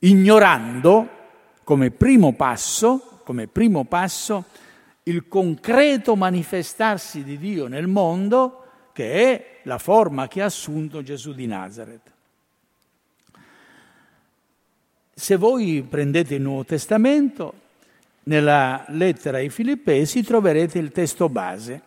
ignorando 0.00 1.08
come 1.64 1.90
primo 1.90 2.34
passo, 2.34 3.20
come 3.24 3.48
primo 3.48 3.84
passo 3.84 4.44
il 5.04 5.26
concreto 5.26 6.14
manifestarsi 6.14 7.24
di 7.24 7.38
Dio 7.38 7.66
nel 7.66 7.88
mondo, 7.88 8.64
che 8.92 9.12
è 9.12 9.58
la 9.64 9.78
forma 9.78 10.28
che 10.28 10.42
ha 10.42 10.46
assunto 10.46 11.02
Gesù 11.02 11.32
di 11.32 11.46
Nazareth. 11.46 12.12
Se 15.12 15.36
voi 15.36 15.84
prendete 15.88 16.36
il 16.36 16.42
Nuovo 16.42 16.64
Testamento, 16.64 17.54
nella 18.24 18.84
lettera 18.88 19.38
ai 19.38 19.50
Filippesi 19.50 20.22
troverete 20.22 20.78
il 20.78 20.92
testo 20.92 21.28
base, 21.28 21.82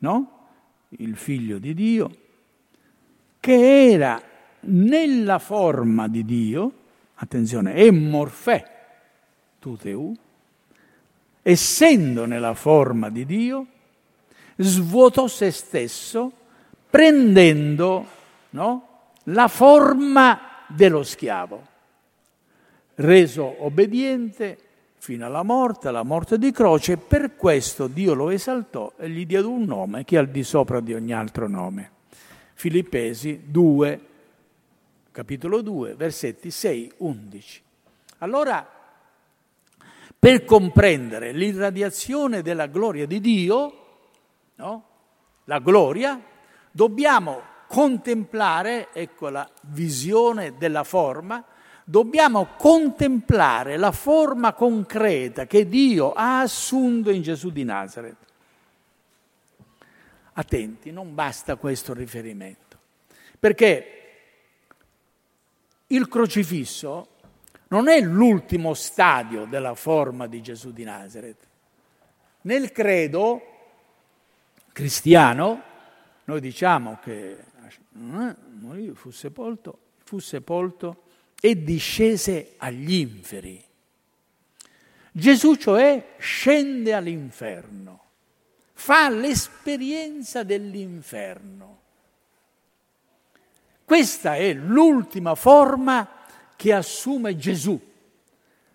no? 0.00 0.48
Il 0.90 1.16
figlio 1.16 1.58
di 1.58 1.72
Dio, 1.72 2.10
che 3.40 3.90
era 3.92 4.20
nella 4.60 5.38
forma 5.38 6.08
di 6.08 6.24
Dio, 6.24 6.72
attenzione, 7.14 7.72
è 7.74 7.90
morfè, 7.90 8.78
tuteu, 9.58 10.14
essendo 11.42 12.26
nella 12.26 12.54
forma 12.54 13.08
di 13.08 13.24
Dio, 13.24 13.66
svuotò 14.56 15.26
se 15.26 15.50
stesso 15.50 16.32
prendendo 16.90 18.06
no, 18.50 18.88
la 19.24 19.48
forma 19.48 20.40
dello 20.68 21.02
schiavo 21.02 21.68
reso 23.00 23.64
obbediente 23.64 24.58
fino 25.00 25.24
alla 25.24 25.42
morte, 25.42 25.88
alla 25.88 26.02
morte 26.02 26.36
di 26.36 26.52
croce, 26.52 26.92
e 26.92 26.96
per 26.98 27.34
questo 27.34 27.86
Dio 27.86 28.12
lo 28.12 28.28
esaltò 28.28 28.92
e 28.98 29.08
gli 29.08 29.24
diede 29.24 29.46
un 29.46 29.64
nome 29.64 30.04
che 30.04 30.16
è 30.16 30.18
al 30.18 30.28
di 30.28 30.44
sopra 30.44 30.80
di 30.80 30.92
ogni 30.92 31.14
altro 31.14 31.48
nome. 31.48 31.90
Filippesi 32.52 33.44
2, 33.46 34.00
capitolo 35.10 35.62
2, 35.62 35.94
versetti 35.94 36.50
6, 36.50 36.92
11. 36.98 37.62
Allora, 38.18 38.68
per 40.18 40.44
comprendere 40.44 41.32
l'irradiazione 41.32 42.42
della 42.42 42.66
gloria 42.66 43.06
di 43.06 43.20
Dio, 43.20 43.86
no? 44.56 44.84
la 45.44 45.60
gloria, 45.60 46.22
dobbiamo 46.70 47.40
contemplare, 47.66 48.88
ecco 48.92 49.30
la 49.30 49.48
visione 49.62 50.58
della 50.58 50.84
forma, 50.84 51.42
dobbiamo 51.90 52.50
contemplare 52.56 53.76
la 53.76 53.90
forma 53.90 54.52
concreta 54.52 55.46
che 55.46 55.68
Dio 55.68 56.12
ha 56.12 56.40
assunto 56.40 57.10
in 57.10 57.20
Gesù 57.20 57.50
di 57.50 57.64
Nazareth. 57.64 58.28
Attenti, 60.34 60.92
non 60.92 61.16
basta 61.16 61.56
questo 61.56 61.92
riferimento, 61.92 62.78
perché 63.40 63.96
il 65.88 66.06
crocifisso 66.06 67.08
non 67.68 67.88
è 67.88 68.00
l'ultimo 68.00 68.72
stadio 68.72 69.44
della 69.46 69.74
forma 69.74 70.28
di 70.28 70.40
Gesù 70.40 70.72
di 70.72 70.84
Nazareth. 70.84 71.48
Nel 72.42 72.70
credo 72.70 73.42
cristiano 74.72 75.62
noi 76.24 76.40
diciamo 76.40 77.00
che 77.02 77.36
eh, 77.92 78.94
fu 78.94 79.10
sepolto, 79.10 79.78
fu 80.04 80.20
sepolto 80.20 81.08
e 81.40 81.62
discese 81.62 82.54
agli 82.58 82.92
inferi. 82.92 83.64
Gesù 85.12 85.56
cioè 85.56 86.14
scende 86.18 86.92
all'inferno, 86.92 88.04
fa 88.74 89.08
l'esperienza 89.08 90.42
dell'inferno. 90.42 91.78
Questa 93.84 94.36
è 94.36 94.52
l'ultima 94.52 95.34
forma 95.34 96.08
che 96.54 96.72
assume 96.72 97.36
Gesù, 97.36 97.80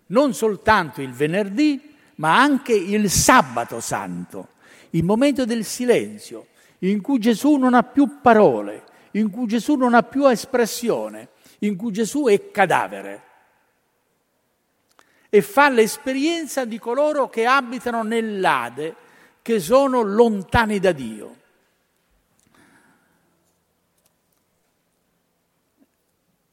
non 0.08 0.34
soltanto 0.34 1.00
il 1.00 1.12
venerdì, 1.12 1.94
ma 2.16 2.38
anche 2.38 2.74
il 2.74 3.08
sabato 3.10 3.80
santo, 3.80 4.48
il 4.90 5.04
momento 5.04 5.44
del 5.44 5.64
silenzio, 5.64 6.48
in 6.80 7.00
cui 7.00 7.18
Gesù 7.18 7.56
non 7.56 7.72
ha 7.72 7.82
più 7.82 8.20
parole, 8.20 8.84
in 9.12 9.30
cui 9.30 9.46
Gesù 9.46 9.76
non 9.76 9.94
ha 9.94 10.02
più 10.02 10.26
espressione, 10.26 11.28
in 11.60 11.76
cui 11.76 11.92
Gesù 11.92 12.26
è 12.26 12.50
cadavere 12.50 13.22
e 15.28 15.42
fa 15.42 15.68
l'esperienza 15.68 16.64
di 16.64 16.78
coloro 16.78 17.28
che 17.28 17.46
abitano 17.46 18.02
nell'Ade, 18.02 18.94
che 19.42 19.60
sono 19.60 20.02
lontani 20.02 20.78
da 20.78 20.92
Dio. 20.92 21.36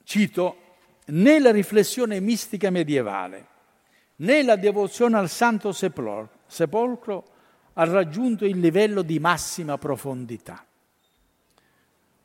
Cito, 0.04 0.58
né 1.06 1.40
la 1.40 1.52
riflessione 1.52 2.20
mistica 2.20 2.70
medievale, 2.70 3.48
né 4.18 4.44
la 4.44 4.56
devozione 4.56 5.18
al 5.18 5.30
Santo 5.30 5.72
Sepolcro 5.72 7.24
ha 7.74 7.86
raggiunto 7.86 8.46
il 8.46 8.60
livello 8.60 9.02
di 9.02 9.18
massima 9.20 9.78
profondità. 9.78 10.64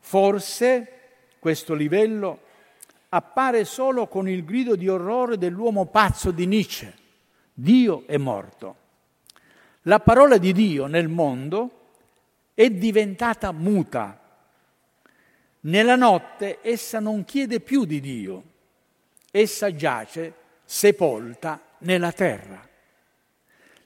Forse 0.01 0.93
questo 1.39 1.75
livello 1.75 2.41
appare 3.11 3.65
solo 3.65 4.07
con 4.07 4.29
il 4.29 4.45
grido 4.45 4.77
di 4.77 4.89
orrore 4.89 5.39
dell'uomo 5.39 5.87
pazzo 5.87 6.31
di 6.31 6.47
Nietzsche, 6.47 6.93
Dio 7.53 8.05
è 8.07 8.17
morto. 8.17 8.77
La 9.83 10.01
parola 10.01 10.37
di 10.37 10.53
Dio 10.53 10.87
nel 10.87 11.09
mondo 11.09 11.71
è 12.55 12.69
diventata 12.71 13.53
muta. 13.53 14.21
Nella 15.61 15.97
notte 15.97 16.59
essa 16.63 17.01
non 17.01 17.25
chiede 17.25 17.61
più 17.61 17.85
di 17.85 18.01
Dio, 18.01 18.43
essa 19.31 19.75
giace 19.75 20.35
sepolta 20.65 21.61
nella 21.79 22.13
terra. 22.13 22.67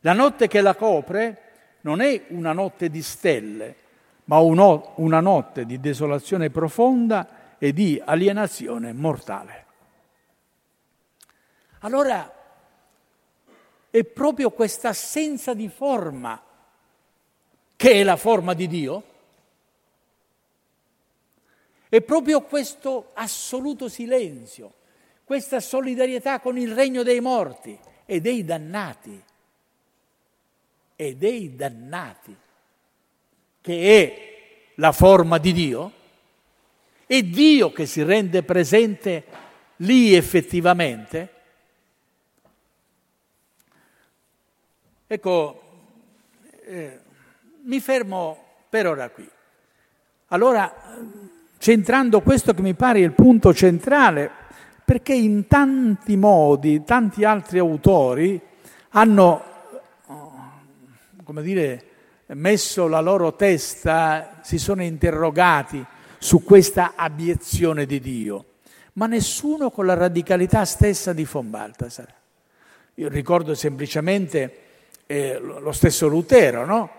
La 0.01 0.13
notte 0.13 0.49
che 0.49 0.61
la 0.61 0.75
copre 0.75 1.39
non 1.83 2.01
è 2.01 2.25
una 2.29 2.53
notte 2.53 2.91
di 2.91 3.03
stelle, 3.03 3.77
ma 4.25 4.39
una 4.39 5.21
notte 5.21 5.65
di 5.65 5.79
desolazione 5.79 6.51
profonda 6.51 7.42
e 7.63 7.73
di 7.73 8.03
alienazione 8.05 8.93
mortale. 8.93 9.67
Allora 11.83 12.41
è 13.89 14.03
proprio 14.03 14.51
questa 14.51 14.89
assenza 14.89 15.55
di 15.55 15.69
forma 15.69 16.43
che 17.77 17.93
è 17.93 18.03
la 18.03 18.17
forma 18.17 18.55
di 18.55 18.67
Dio? 18.67 19.05
È 21.89 22.01
proprio 22.01 22.43
questo 22.43 23.11
assoluto 23.15 23.89
silenzio, 23.89 24.73
questa 25.23 25.61
solidarietà 25.61 26.41
con 26.41 26.59
il 26.59 26.75
regno 26.75 27.05
dei 27.05 27.21
morti 27.21 27.79
e 28.05 28.21
dei 28.21 28.45
dannati, 28.45 29.23
e 30.97 31.15
dei 31.15 31.55
dannati, 31.55 32.37
che 33.61 34.03
è 34.03 34.73
la 34.75 34.91
forma 34.91 35.39
di 35.39 35.53
Dio? 35.53 36.01
È 37.07 37.23
Dio 37.23 37.73
che 37.73 37.87
si 37.87 38.03
rende 38.03 38.43
presente 38.43 39.25
lì 39.77 40.15
effettivamente? 40.15 41.31
Ecco, 45.07 45.63
eh, 46.65 47.01
mi 47.65 47.81
fermo 47.81 48.45
per 48.69 48.87
ora 48.87 49.11
qui. 49.11 49.29
Allora, 50.29 50.73
centrando 51.59 52.23
questo 52.23 52.55
che 52.55 52.63
mi 52.63 52.75
pare 52.75 53.01
il 53.01 53.13
punto 53.13 53.53
centrale, 53.53 54.31
perché 54.85 55.13
in 55.13 55.47
tanti 55.47 56.17
modi, 56.17 56.83
tanti 56.85 57.25
altri 57.25 57.59
autori 57.59 58.41
hanno, 58.91 59.45
come 61.25 61.43
dire, 61.43 61.85
messo 62.29 62.89
la 62.89 63.01
loro 63.01 63.35
testa, 63.35 64.39
si 64.43 64.59
sono 64.59 64.83
interrogati 64.83 65.85
su 66.23 66.45
questa 66.45 66.93
abiezione 66.95 67.85
di 67.85 67.99
Dio, 67.99 68.45
ma 68.93 69.07
nessuno 69.07 69.73
con 69.73 69.87
la 69.87 69.95
radicalità 69.95 70.65
stessa 70.65 71.13
di 71.13 71.25
von 71.25 71.51
Balthasar. 71.51 72.15
Io 72.95 73.09
ricordo 73.09 73.57
semplicemente 73.57 74.59
eh, 75.07 75.37
lo 75.41 75.73
stesso 75.73 76.07
Lutero, 76.07 76.65
no? 76.65 76.91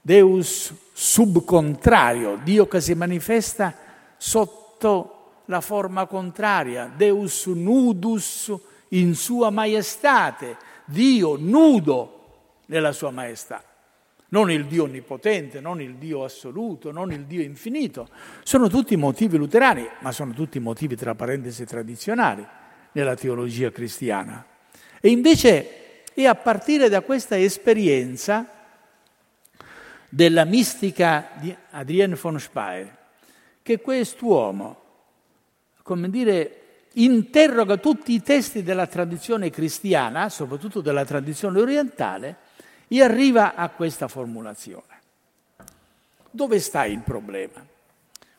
Deus 0.00 0.72
subcontrario, 0.90 2.40
Dio 2.42 2.66
che 2.66 2.80
si 2.80 2.94
manifesta 2.94 3.74
sotto 4.16 5.42
la 5.44 5.60
forma 5.60 6.06
contraria, 6.06 6.90
Deus 6.96 7.44
nudus 7.48 8.54
in 8.88 9.14
sua 9.14 9.50
maestate, 9.50 10.56
Dio 10.86 11.36
nudo 11.38 12.24
nella 12.66 12.92
sua 12.92 13.10
maestà 13.10 13.62
non 14.28 14.50
il 14.50 14.66
Dio 14.66 14.84
onnipotente, 14.84 15.60
non 15.60 15.80
il 15.80 15.94
Dio 15.94 16.24
assoluto, 16.24 16.90
non 16.90 17.12
il 17.12 17.24
Dio 17.26 17.42
infinito. 17.42 18.08
Sono 18.42 18.68
tutti 18.68 18.96
motivi 18.96 19.36
luterani, 19.36 19.86
ma 20.00 20.12
sono 20.12 20.32
tutti 20.32 20.58
motivi 20.58 20.96
tra 20.96 21.14
parentesi 21.14 21.64
tradizionali 21.64 22.46
nella 22.92 23.14
teologia 23.14 23.70
cristiana. 23.70 24.44
E 25.00 25.08
invece 25.10 26.04
è 26.12 26.24
a 26.24 26.34
partire 26.34 26.88
da 26.88 27.02
questa 27.02 27.38
esperienza 27.38 28.50
della 30.08 30.44
mistica 30.44 31.30
di 31.38 31.54
Adrien 31.70 32.18
von 32.20 32.40
Speyer 32.40 32.96
che 33.62 33.80
quest'uomo, 33.80 34.82
come 35.82 36.08
dire, 36.08 36.60
interroga 36.94 37.76
tutti 37.76 38.12
i 38.12 38.22
testi 38.22 38.62
della 38.62 38.86
tradizione 38.86 39.50
cristiana, 39.50 40.28
soprattutto 40.28 40.80
della 40.80 41.04
tradizione 41.04 41.60
orientale, 41.60 42.36
e 42.88 43.02
arriva 43.02 43.54
a 43.54 43.68
questa 43.68 44.08
formulazione. 44.08 45.00
Dove 46.30 46.58
sta 46.60 46.84
il 46.84 47.00
problema? 47.00 47.64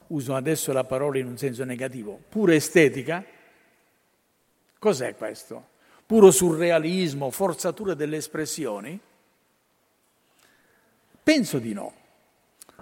Uso 0.07 0.35
adesso 0.35 0.71
la 0.71 0.83
parola 0.83 1.17
in 1.17 1.25
un 1.25 1.37
senso 1.37 1.63
negativo. 1.63 2.19
Pura 2.29 2.53
estetica? 2.53 3.23
Cos'è 4.79 5.15
questo? 5.15 5.75
Puro 6.05 6.31
surrealismo, 6.31 7.29
forzatura 7.31 7.93
delle 7.93 8.17
espressioni? 8.17 8.97
Penso 11.23 11.59
di 11.59 11.73
no. 11.73 11.93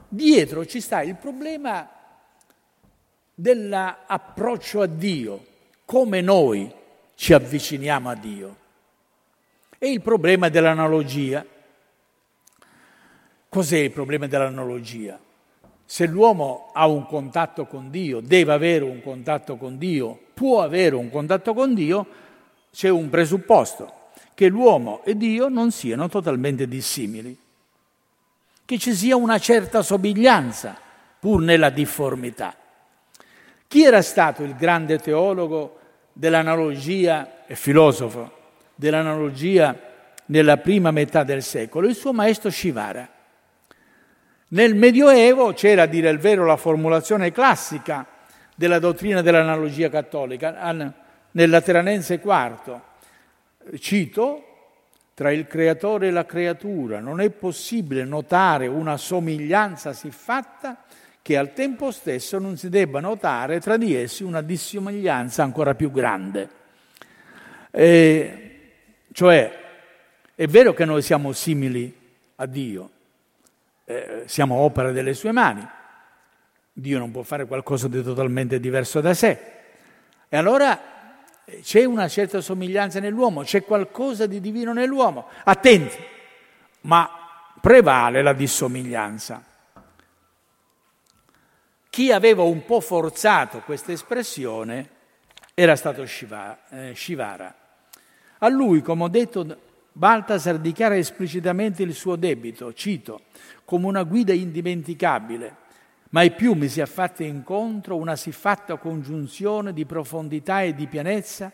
Dietro 0.07 0.65
ci 0.65 0.81
sta 0.81 1.01
il 1.01 1.15
problema 1.15 1.89
dell'approccio 3.33 4.81
a 4.81 4.85
Dio, 4.85 5.45
come 5.85 6.21
noi 6.21 6.71
ci 7.15 7.33
avviciniamo 7.33 8.09
a 8.09 8.15
Dio. 8.15 8.55
E 9.79 9.89
il 9.89 10.01
problema 10.01 10.49
dell'analogia. 10.49 11.45
Cos'è 13.55 13.77
il 13.77 13.91
problema 13.91 14.27
dell'analogia? 14.27 15.17
Se 15.85 16.05
l'uomo 16.07 16.71
ha 16.73 16.87
un 16.87 17.05
contatto 17.05 17.65
con 17.65 17.89
Dio, 17.89 18.19
deve 18.19 18.51
avere 18.51 18.83
un 18.83 19.01
contatto 19.01 19.55
con 19.55 19.77
Dio, 19.77 20.19
può 20.33 20.61
avere 20.61 20.95
un 20.95 21.09
contatto 21.09 21.53
con 21.53 21.73
Dio, 21.73 22.05
c'è 22.73 22.89
un 22.89 23.09
presupposto, 23.09 24.09
che 24.33 24.49
l'uomo 24.49 25.05
e 25.05 25.15
Dio 25.15 25.47
non 25.47 25.71
siano 25.71 26.09
totalmente 26.09 26.67
dissimili, 26.67 27.37
che 28.65 28.77
ci 28.77 28.93
sia 28.93 29.15
una 29.15 29.39
certa 29.39 29.81
somiglianza 29.81 30.77
pur 31.17 31.41
nella 31.41 31.69
difformità. 31.69 32.53
Chi 33.69 33.85
era 33.85 34.01
stato 34.01 34.43
il 34.43 34.57
grande 34.57 34.97
teologo 34.99 35.79
dell'analogia 36.11 37.45
e 37.47 37.55
filosofo 37.55 38.33
dell'analogia 38.75 39.79
nella 40.25 40.57
prima 40.57 40.91
metà 40.91 41.23
del 41.23 41.41
secolo? 41.41 41.87
Il 41.87 41.95
suo 41.95 42.11
maestro 42.11 42.49
Shivara. 42.49 43.13
Nel 44.47 44.75
Medioevo 44.75 45.53
c'era, 45.53 45.83
a 45.83 45.87
dire 45.87 46.09
il 46.09 46.19
vero, 46.19 46.45
la 46.45 46.57
formulazione 46.57 47.31
classica 47.31 48.05
della 48.55 48.79
dottrina 48.79 49.21
dell'analogia 49.21 49.89
cattolica, 49.89 50.71
nel 50.71 51.49
Lateranense 51.49 52.21
IV. 52.23 52.79
Cito, 53.79 54.43
tra 55.15 55.31
il 55.31 55.47
creatore 55.47 56.07
e 56.07 56.11
la 56.11 56.25
creatura 56.25 56.99
non 56.99 57.21
è 57.21 57.29
possibile 57.29 58.03
notare 58.03 58.67
una 58.67 58.97
somiglianza 58.97 59.93
siffatta 59.93 60.83
che 61.21 61.37
al 61.37 61.53
tempo 61.53 61.89
stesso 61.89 62.37
non 62.37 62.55
si 62.55 62.69
debba 62.69 62.99
notare 62.99 63.59
tra 63.59 63.77
di 63.77 63.95
essi 63.95 64.23
una 64.23 64.41
dissomiglianza 64.41 65.41
ancora 65.41 65.73
più 65.73 65.89
grande. 65.89 66.49
E, 67.71 68.59
cioè, 69.11 69.51
è 70.35 70.47
vero 70.47 70.73
che 70.73 70.85
noi 70.85 71.01
siamo 71.01 71.31
simili 71.31 71.91
a 72.35 72.45
Dio, 72.45 72.89
eh, 73.85 74.23
siamo 74.25 74.55
opera 74.55 74.91
delle 74.91 75.13
sue 75.13 75.31
mani. 75.31 75.65
Dio 76.73 76.97
non 76.97 77.11
può 77.11 77.21
fare 77.21 77.45
qualcosa 77.45 77.87
di 77.87 78.03
totalmente 78.03 78.59
diverso 78.59 78.99
da 78.99 79.13
sé. 79.13 79.53
E 80.27 80.35
allora 80.35 81.43
eh, 81.45 81.61
c'è 81.61 81.85
una 81.85 82.07
certa 82.07 82.41
somiglianza 82.41 82.99
nell'uomo, 82.99 83.43
c'è 83.43 83.63
qualcosa 83.63 84.25
di 84.25 84.41
divino 84.41 84.73
nell'uomo. 84.73 85.29
Attenti, 85.43 85.97
ma 86.81 87.09
prevale 87.61 88.21
la 88.21 88.33
dissomiglianza. 88.33 89.43
Chi 91.89 92.11
aveva 92.11 92.43
un 92.43 92.65
po' 92.65 92.81
forzato 92.81 93.59
questa 93.59 93.93
espressione 93.93 94.89
era 95.53 95.77
stato 95.77 96.05
Shivara. 96.05 96.59
Eh, 96.69 96.93
A 98.39 98.49
lui, 98.49 98.81
come 98.81 99.03
ho 99.03 99.07
detto, 99.07 99.57
Baltasar 99.97 100.57
dichiara 100.57 100.97
esplicitamente 100.97 101.81
il 101.81 101.93
suo 101.93 102.17
debito, 102.17 102.73
cito, 102.73 103.21
come 103.63 103.85
una 103.85 104.03
guida 104.03 104.33
indimenticabile, 104.33 105.55
mai 106.09 106.31
più 106.31 106.51
mi 106.51 106.67
sia 106.67 106.85
fatta 106.85 107.23
incontro 107.23 107.95
una 107.95 108.17
siffatta 108.17 108.75
congiunzione 108.75 109.71
di 109.71 109.85
profondità 109.85 110.63
e 110.63 110.75
di 110.75 110.87
pienezza, 110.87 111.49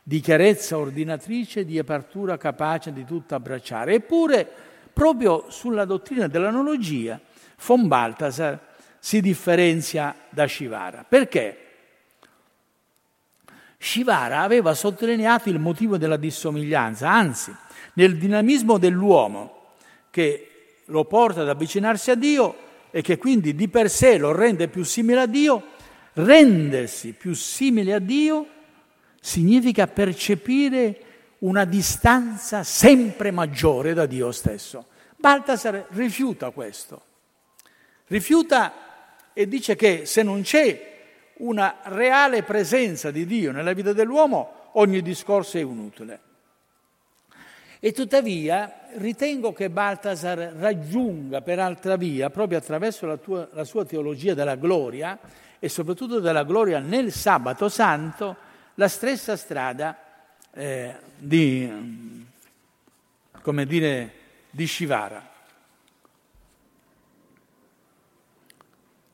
di 0.00 0.20
chiarezza 0.20 0.78
ordinatrice, 0.78 1.64
di 1.64 1.76
apertura 1.76 2.36
capace 2.36 2.92
di 2.92 3.04
tutto 3.04 3.34
abbracciare. 3.34 3.94
Eppure, 3.94 4.48
proprio 4.92 5.46
sulla 5.48 5.84
dottrina 5.84 6.28
dell'analogia, 6.28 7.20
von 7.66 7.88
Balthasar 7.88 8.60
si 9.00 9.20
differenzia 9.20 10.14
da 10.30 10.46
Shivara. 10.46 11.04
Perché? 11.08 11.56
Shivara 13.76 14.42
aveva 14.42 14.72
sottolineato 14.72 15.48
il 15.48 15.58
motivo 15.58 15.98
della 15.98 16.16
dissomiglianza, 16.16 17.10
anzi, 17.10 17.52
nel 17.94 18.16
dinamismo 18.16 18.78
dell'uomo 18.78 19.60
che 20.10 20.48
lo 20.86 21.04
porta 21.04 21.42
ad 21.42 21.48
avvicinarsi 21.48 22.10
a 22.10 22.14
Dio 22.14 22.56
e 22.90 23.02
che 23.02 23.16
quindi 23.16 23.54
di 23.54 23.68
per 23.68 23.88
sé 23.90 24.18
lo 24.18 24.32
rende 24.32 24.68
più 24.68 24.84
simile 24.84 25.20
a 25.20 25.26
Dio, 25.26 25.62
rendersi 26.14 27.12
più 27.12 27.34
simile 27.34 27.94
a 27.94 27.98
Dio 27.98 28.46
significa 29.20 29.86
percepire 29.86 31.00
una 31.38 31.64
distanza 31.64 32.62
sempre 32.62 33.30
maggiore 33.30 33.94
da 33.94 34.06
Dio 34.06 34.30
stesso. 34.32 34.86
Baltasar 35.16 35.86
rifiuta 35.90 36.50
questo, 36.50 37.02
rifiuta 38.08 39.30
e 39.32 39.48
dice 39.48 39.76
che 39.76 40.04
se 40.04 40.22
non 40.22 40.42
c'è 40.42 40.90
una 41.38 41.78
reale 41.84 42.42
presenza 42.42 43.10
di 43.10 43.24
Dio 43.24 43.52
nella 43.52 43.72
vita 43.72 43.92
dell'uomo, 43.92 44.70
ogni 44.72 45.00
discorso 45.00 45.56
è 45.56 45.60
inutile. 45.60 46.20
E 47.84 47.90
tuttavia 47.90 48.90
ritengo 48.98 49.52
che 49.52 49.68
Baltasar 49.68 50.54
raggiunga 50.56 51.40
per 51.40 51.58
altra 51.58 51.96
via, 51.96 52.30
proprio 52.30 52.58
attraverso 52.58 53.06
la, 53.06 53.16
tua, 53.16 53.48
la 53.54 53.64
sua 53.64 53.84
teologia 53.84 54.34
della 54.34 54.54
gloria 54.54 55.18
e 55.58 55.68
soprattutto 55.68 56.20
della 56.20 56.44
gloria 56.44 56.78
nel 56.78 57.10
sabato 57.10 57.68
santo, 57.68 58.36
la 58.74 58.86
stessa 58.86 59.36
strada 59.36 59.98
eh, 60.52 60.94
di, 61.18 62.24
come 63.42 63.66
dire, 63.66 64.12
di 64.48 64.64
Shivara. 64.64 65.30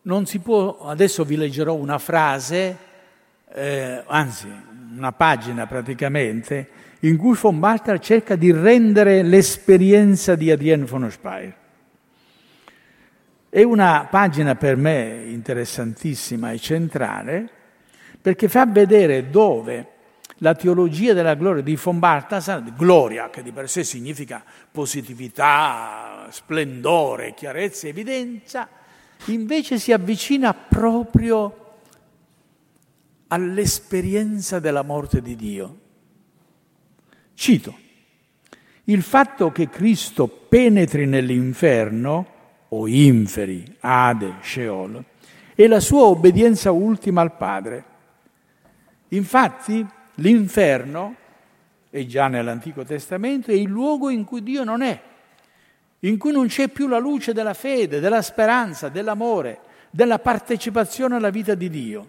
Non 0.03 0.27
si 0.27 0.41
può, 0.41 0.81
adesso 0.81 1.25
vi 1.25 1.37
leggerò 1.37 1.73
una 1.73 1.97
frase, 1.97 2.77
eh, 3.51 4.03
anzi 4.05 4.47
una 4.95 5.13
pagina 5.13 5.67
praticamente, 5.67 6.69
in 7.01 7.17
cui 7.17 7.37
von 7.37 7.59
Balthar 7.59 7.99
cerca 7.99 8.35
di 8.37 8.51
rendere 8.53 9.23
l'esperienza 9.23 10.35
di 10.35 10.51
Adrien 10.51 10.85
von 10.85 11.11
Speyer. 11.11 11.55
È 13.49 13.63
una 13.63 14.07
pagina 14.11 14.57
per 14.57 14.77
me 14.77 15.25
interessantissima 15.27 16.53
e 16.53 16.59
centrale 16.59 17.51
perché 18.21 18.49
fa 18.49 18.67
vedere 18.67 19.31
dove 19.31 19.93
la 20.39 20.55
teologia 20.55 21.15
della 21.15 21.35
gloria 21.35 21.63
di 21.63 21.77
von 21.77 21.99
Balthasar, 21.99 22.63
gloria 22.75 23.31
che 23.31 23.43
di 23.43 23.53
per 23.53 23.69
sé 23.69 23.85
significa 23.85 24.45
positività, 24.71 26.27
splendore, 26.31 27.35
chiarezza, 27.35 27.89
evidenza, 27.89 28.69
invece 29.27 29.79
si 29.79 29.93
avvicina 29.93 30.53
proprio 30.55 31.67
all'esperienza 33.29 34.59
della 34.59 34.83
morte 34.83 35.21
di 35.21 35.35
Dio. 35.35 35.79
Cito, 37.39 37.79
il 38.87 39.01
fatto 39.01 39.53
che 39.53 39.69
Cristo 39.69 40.27
penetri 40.27 41.07
nell'inferno, 41.07 42.27
o 42.71 42.89
inferi, 42.89 43.77
Ade, 43.79 44.39
Sheol, 44.43 45.05
è 45.55 45.69
la 45.69 45.79
sua 45.79 46.07
obbedienza 46.07 46.73
ultima 46.73 47.21
al 47.21 47.37
Padre. 47.37 47.85
Infatti 49.11 49.87
l'inferno, 50.17 51.15
è 51.89 52.05
già 52.07 52.27
nell'Antico 52.27 52.85
Testamento, 52.85 53.53
è 53.53 53.55
il 53.55 53.69
luogo 53.69 54.11
in 54.11 54.25
cui 54.25 54.43
Dio 54.43 54.65
non 54.65 54.83
è, 54.83 55.01
in 56.01 56.19
cui 56.19 56.33
non 56.33 56.49
c'è 56.49 56.67
più 56.67 56.89
la 56.89 56.99
luce 56.99 57.33
della 57.33 57.55
fede, 57.55 58.01
della 58.01 58.21
speranza, 58.21 58.89
dell'amore, 58.89 59.61
della 59.91 60.19
partecipazione 60.19 61.15
alla 61.15 61.31
vita 61.31 61.55
di 61.55 61.71
Dio. 61.71 62.09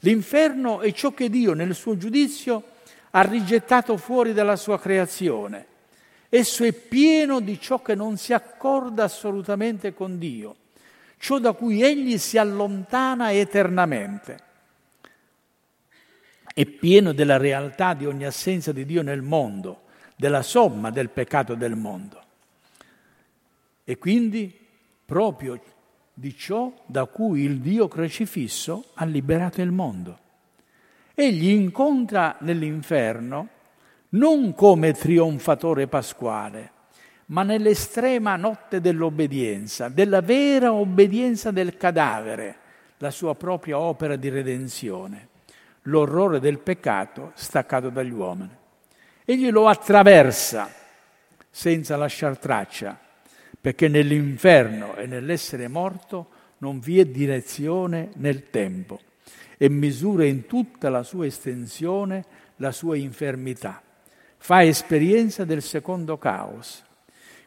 L'inferno 0.00 0.82
è 0.82 0.92
ciò 0.92 1.14
che 1.14 1.30
Dio 1.30 1.54
nel 1.54 1.74
suo 1.74 1.96
giudizio 1.96 2.76
ha 3.10 3.22
rigettato 3.22 3.96
fuori 3.96 4.32
dalla 4.32 4.56
sua 4.56 4.78
creazione. 4.78 5.66
Esso 6.28 6.64
è 6.64 6.72
pieno 6.72 7.40
di 7.40 7.58
ciò 7.58 7.80
che 7.80 7.94
non 7.94 8.16
si 8.18 8.32
accorda 8.32 9.04
assolutamente 9.04 9.94
con 9.94 10.18
Dio, 10.18 10.56
ciò 11.16 11.38
da 11.38 11.52
cui 11.52 11.82
egli 11.82 12.18
si 12.18 12.36
allontana 12.36 13.32
eternamente. 13.32 14.46
È 16.52 16.66
pieno 16.66 17.12
della 17.12 17.36
realtà 17.36 17.94
di 17.94 18.04
ogni 18.04 18.24
assenza 18.24 18.72
di 18.72 18.84
Dio 18.84 19.02
nel 19.02 19.22
mondo, 19.22 19.82
della 20.16 20.42
somma 20.42 20.90
del 20.90 21.08
peccato 21.08 21.54
del 21.54 21.76
mondo. 21.76 22.22
E 23.84 23.96
quindi 23.96 24.54
proprio 25.06 25.58
di 26.12 26.36
ciò 26.36 26.70
da 26.84 27.06
cui 27.06 27.42
il 27.42 27.60
Dio 27.60 27.88
crocifisso 27.88 28.90
ha 28.94 29.04
liberato 29.04 29.62
il 29.62 29.70
mondo. 29.70 30.18
Egli 31.20 31.48
incontra 31.48 32.36
nell'inferno 32.42 33.48
non 34.10 34.54
come 34.54 34.92
trionfatore 34.92 35.88
pasquale, 35.88 36.70
ma 37.26 37.42
nell'estrema 37.42 38.36
notte 38.36 38.80
dell'obbedienza, 38.80 39.88
della 39.88 40.20
vera 40.20 40.72
obbedienza 40.72 41.50
del 41.50 41.76
cadavere, 41.76 42.56
la 42.98 43.10
sua 43.10 43.34
propria 43.34 43.80
opera 43.80 44.14
di 44.14 44.28
redenzione, 44.28 45.30
l'orrore 45.82 46.38
del 46.38 46.60
peccato 46.60 47.32
staccato 47.34 47.90
dagli 47.90 48.12
uomini. 48.12 48.56
Egli 49.24 49.50
lo 49.50 49.66
attraversa 49.66 50.70
senza 51.50 51.96
lasciar 51.96 52.38
traccia, 52.38 52.96
perché 53.60 53.88
nell'inferno 53.88 54.94
e 54.94 55.06
nell'essere 55.06 55.66
morto 55.66 56.28
non 56.58 56.78
vi 56.78 57.00
è 57.00 57.06
direzione 57.06 58.10
nel 58.18 58.50
tempo 58.50 59.00
e 59.58 59.68
misura 59.68 60.24
in 60.24 60.46
tutta 60.46 60.88
la 60.88 61.02
sua 61.02 61.26
estensione 61.26 62.24
la 62.56 62.70
sua 62.70 62.96
infermità. 62.96 63.82
Fa 64.38 64.62
esperienza 64.62 65.44
del 65.44 65.62
secondo 65.62 66.16
caos. 66.16 66.84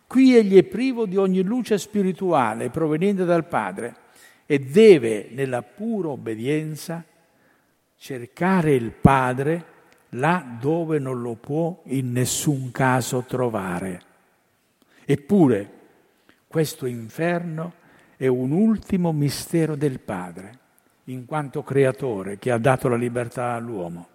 Qui 0.05 0.35
egli 0.35 0.57
è 0.57 0.63
privo 0.63 1.05
di 1.05 1.15
ogni 1.15 1.41
luce 1.41 1.77
spirituale 1.77 2.69
proveniente 2.69 3.23
dal 3.23 3.47
Padre 3.47 3.95
e 4.45 4.59
deve, 4.59 5.29
nella 5.31 5.61
pura 5.61 6.09
obbedienza, 6.09 7.03
cercare 7.95 8.73
il 8.73 8.91
Padre 8.91 9.65
là 10.09 10.57
dove 10.59 10.99
non 10.99 11.21
lo 11.21 11.35
può 11.35 11.81
in 11.85 12.11
nessun 12.11 12.71
caso 12.71 13.23
trovare. 13.25 14.01
Eppure 15.05 15.71
questo 16.47 16.85
inferno 16.85 17.75
è 18.17 18.27
un 18.27 18.51
ultimo 18.51 19.13
mistero 19.13 19.77
del 19.77 20.01
Padre 20.01 20.59
in 21.05 21.25
quanto 21.25 21.63
creatore 21.63 22.37
che 22.37 22.51
ha 22.51 22.57
dato 22.57 22.87
la 22.87 22.95
libertà 22.95 23.53
all'uomo. 23.53 24.07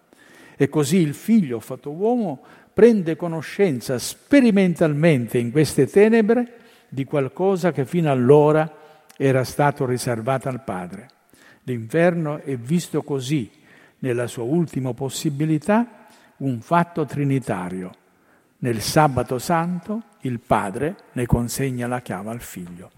E 0.55 0.69
così 0.69 0.97
il 0.97 1.13
figlio 1.13 1.59
fatto 1.59 1.91
uomo 1.91 2.41
prende 2.73 3.15
conoscenza 3.15 3.97
sperimentalmente 3.99 5.37
in 5.37 5.51
queste 5.51 5.87
tenebre 5.87 6.53
di 6.89 7.05
qualcosa 7.05 7.71
che 7.71 7.85
fino 7.85 8.11
allora 8.11 8.71
era 9.17 9.43
stato 9.43 9.85
riservato 9.85 10.47
al 10.47 10.63
Padre. 10.63 11.09
L'inferno 11.63 12.41
è 12.43 12.55
visto 12.55 13.01
così, 13.01 13.49
nella 13.99 14.27
sua 14.27 14.43
ultima 14.43 14.93
possibilità, 14.93 16.05
un 16.37 16.59
fatto 16.61 17.05
trinitario. 17.05 17.91
Nel 18.59 18.81
sabato 18.81 19.37
santo 19.37 20.03
il 20.21 20.39
Padre 20.39 20.95
ne 21.13 21.25
consegna 21.25 21.87
la 21.87 22.01
chiave 22.01 22.29
al 22.29 22.41
Figlio. 22.41 22.91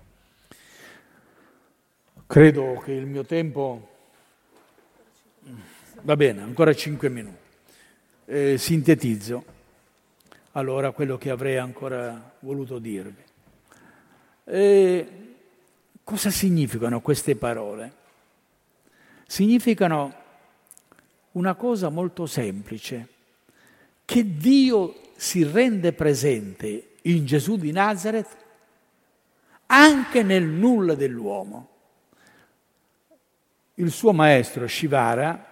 Credo 2.32 2.80
che 2.86 2.92
il 2.92 3.08
mio 3.08 3.26
tempo... 3.26 3.90
Va 6.02 6.16
bene, 6.16 6.44
ancora 6.44 6.76
cinque 6.76 7.10
minuti. 7.10 7.36
Eh, 8.26 8.56
sintetizzo 8.56 9.44
allora 10.52 10.92
quello 10.92 11.18
che 11.18 11.32
avrei 11.32 11.58
ancora 11.58 12.36
voluto 12.42 12.78
dirvi. 12.78 13.24
Eh, 14.44 15.08
cosa 16.04 16.30
significano 16.30 17.02
queste 17.02 17.36
parole? 17.36 17.94
Significano 19.26 20.14
una 21.32 21.56
cosa 21.56 21.90
molto 21.90 22.28
semplice, 22.28 23.08
che 24.06 24.38
Dio 24.38 25.14
si 25.16 25.44
rende 25.44 25.94
presente 25.94 26.90
in 27.02 27.26
Gesù 27.26 27.58
di 27.58 27.72
Nazareth 27.72 28.38
anche 29.66 30.22
nel 30.22 30.44
nulla 30.44 30.94
dell'uomo. 30.94 31.78
Il 33.80 33.92
suo 33.92 34.12
maestro 34.12 34.68
Shivara, 34.68 35.46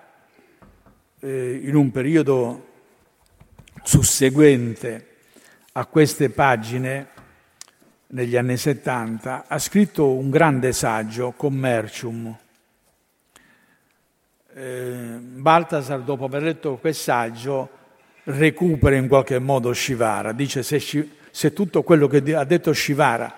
eh, 1.21 1.61
in 1.63 1.75
un 1.75 1.91
periodo 1.91 2.67
susseguente 3.83 5.15
a 5.71 5.85
queste 5.85 6.29
pagine, 6.29 7.07
negli 8.07 8.35
anni 8.35 8.57
70, 8.57 9.45
ha 9.47 9.57
scritto 9.59 10.11
un 10.11 10.29
grande 10.29 10.73
saggio, 10.73 11.31
Commercium. 11.37 12.37
Eh, 14.53 15.17
Baltasar, 15.21 16.01
dopo 16.01 16.25
aver 16.25 16.43
letto 16.43 16.75
quel 16.75 16.95
saggio, 16.95 17.69
recupera 18.25 18.97
in 18.97 19.07
qualche 19.07 19.39
modo 19.39 19.71
Shivara, 19.71 20.33
dice 20.33 20.63
se, 20.63 20.81
se 21.31 21.53
tutto 21.53 21.81
quello 21.81 22.07
che 22.07 22.35
ha 22.35 22.43
detto 22.43 22.73
Shivara 22.73 23.35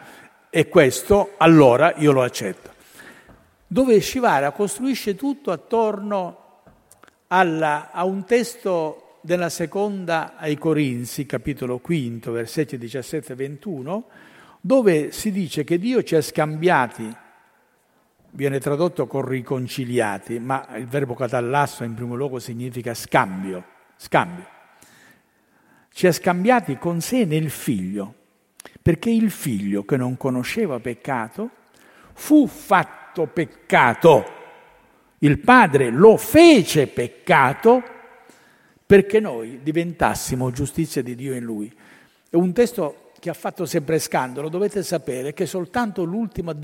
è 0.50 0.68
questo, 0.68 1.36
allora 1.38 1.94
io 1.98 2.12
lo 2.12 2.24
accetto. 2.24 2.69
Dove 3.72 4.02
Shivara 4.02 4.52
costruisce 4.52 5.16
tutto 5.16 5.52
attorno 5.52 6.64
alla, 7.28 7.92
a 7.92 8.04
un 8.04 8.26
testo 8.26 9.20
della 9.22 9.50
seconda 9.50 10.38
ai 10.38 10.58
Corinzi, 10.58 11.28
capitolo 11.28 11.78
quinto, 11.78 12.32
versetti 12.32 12.80
17 12.80 13.34
e 13.34 13.36
21, 13.36 14.06
dove 14.60 15.12
si 15.12 15.32
dice 15.32 15.64
che 15.64 15.78
Dio 15.78 16.02
ci 16.02 16.16
ha 16.16 16.22
scambiati, 16.24 17.16
viene 18.32 18.60
tradotto 18.60 19.06
con 19.06 19.28
riconciliati, 19.28 20.40
ma 20.40 20.76
il 20.76 20.88
verbo 20.88 21.14
catallasso 21.14 21.84
in 21.84 21.94
primo 21.94 22.16
luogo 22.16 22.40
significa 22.40 22.96
scambio, 22.96 23.64
scambio. 23.98 24.48
Ci 25.94 26.08
ha 26.08 26.12
scambiati 26.12 26.76
con 26.80 27.02
sé 27.02 27.24
nel 27.24 27.52
figlio, 27.52 28.16
perché 28.82 29.12
il 29.12 29.30
figlio 29.30 29.86
che 29.86 29.96
non 29.96 30.18
conosceva 30.18 30.80
peccato 30.80 31.52
fu 32.14 32.48
fatto 32.48 32.99
peccato. 33.28 34.38
Il 35.20 35.39
padre 35.39 35.89
lo 35.89 36.18
fece 36.18 36.88
peccato 36.88 37.84
perché 38.86 39.20
noi 39.20 39.60
diventassimo 39.62 40.51
giustizia 40.51 41.03
di 41.03 41.16
Dio 41.16 41.34
in 41.34 41.43
lui. 41.43 41.72
È 42.30 42.36
un 42.36 42.53
testo 42.53 43.12
che 43.20 43.30
ha 43.30 43.34
fatto 43.34 43.66
sempre 43.66 43.99
scandalo, 43.99 44.49
dovete 44.49 44.82
sapere 44.82 45.34
che 45.34 45.45
soltanto 45.45 46.03
l'ultima 46.03 46.55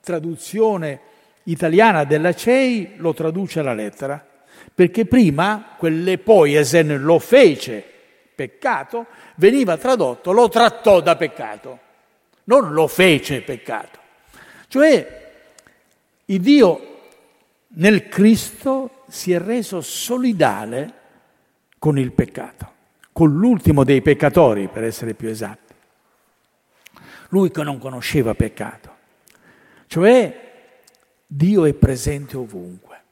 traduzione 0.00 1.00
italiana 1.44 2.04
della 2.04 2.34
CEI 2.34 2.94
lo 2.96 3.14
traduce 3.14 3.60
alla 3.60 3.72
lettera, 3.72 4.24
perché 4.74 5.06
prima 5.06 5.76
quelle 5.78 6.18
poiesen 6.18 7.00
lo 7.00 7.18
fece 7.18 7.84
peccato, 8.34 9.06
veniva 9.36 9.76
tradotto 9.76 10.32
lo 10.32 10.48
trattò 10.48 11.00
da 11.00 11.16
peccato, 11.16 11.78
non 12.44 12.72
lo 12.72 12.86
fece 12.86 13.42
peccato. 13.42 13.98
Cioè, 14.68 15.19
il 16.30 16.40
Dio 16.40 16.86
nel 17.74 18.08
Cristo 18.08 19.04
si 19.08 19.32
è 19.32 19.40
reso 19.40 19.80
solidale 19.80 20.94
con 21.78 21.98
il 21.98 22.12
peccato, 22.12 22.72
con 23.12 23.32
l'ultimo 23.32 23.82
dei 23.82 24.00
peccatori, 24.00 24.68
per 24.68 24.84
essere 24.84 25.14
più 25.14 25.28
esatti. 25.28 25.74
Lui 27.30 27.50
che 27.50 27.62
non 27.62 27.78
conosceva 27.78 28.34
peccato. 28.34 28.96
Cioè, 29.86 30.50
Dio 31.26 31.64
è 31.64 31.72
presente 31.74 32.36
ovunque. 32.36 33.02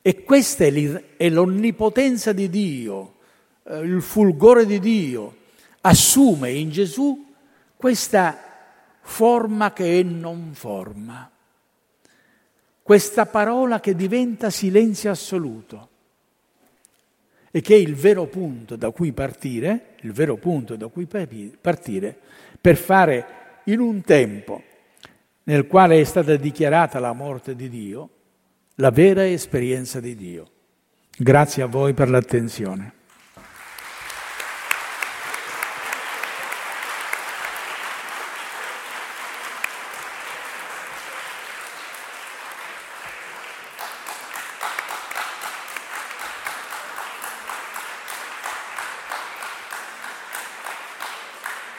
E 0.00 0.22
questa 0.22 0.64
è 0.64 1.28
l'onnipotenza 1.28 2.32
di 2.32 2.48
Dio, 2.48 3.14
eh, 3.64 3.78
il 3.78 4.02
fulgore 4.02 4.66
di 4.66 4.78
Dio. 4.78 5.36
Assume 5.80 6.52
in 6.52 6.70
Gesù 6.70 7.32
questa 7.76 8.38
forma 9.00 9.72
che 9.72 9.98
è 9.98 10.02
non 10.04 10.50
forma, 10.54 11.31
questa 12.82 13.26
parola 13.26 13.80
che 13.80 13.94
diventa 13.94 14.50
silenzio 14.50 15.10
assoluto 15.10 15.88
e 17.50 17.60
che 17.60 17.74
è 17.74 17.78
il 17.78 17.94
vero 17.94 18.26
punto 18.26 18.76
da 18.76 18.90
cui 18.90 19.12
partire, 19.12 19.94
il 20.00 20.12
vero 20.12 20.36
punto 20.36 20.74
da 20.74 20.88
cui 20.88 21.06
partire 21.06 22.18
per 22.60 22.76
fare 22.76 23.26
in 23.64 23.78
un 23.78 24.00
tempo 24.02 24.62
nel 25.44 25.66
quale 25.66 26.00
è 26.00 26.04
stata 26.04 26.36
dichiarata 26.36 26.98
la 26.98 27.12
morte 27.12 27.54
di 27.54 27.68
Dio, 27.68 28.10
la 28.76 28.90
vera 28.90 29.26
esperienza 29.26 30.00
di 30.00 30.14
Dio. 30.14 30.50
Grazie 31.16 31.62
a 31.62 31.66
voi 31.66 31.92
per 31.92 32.08
l'attenzione. 32.08 33.00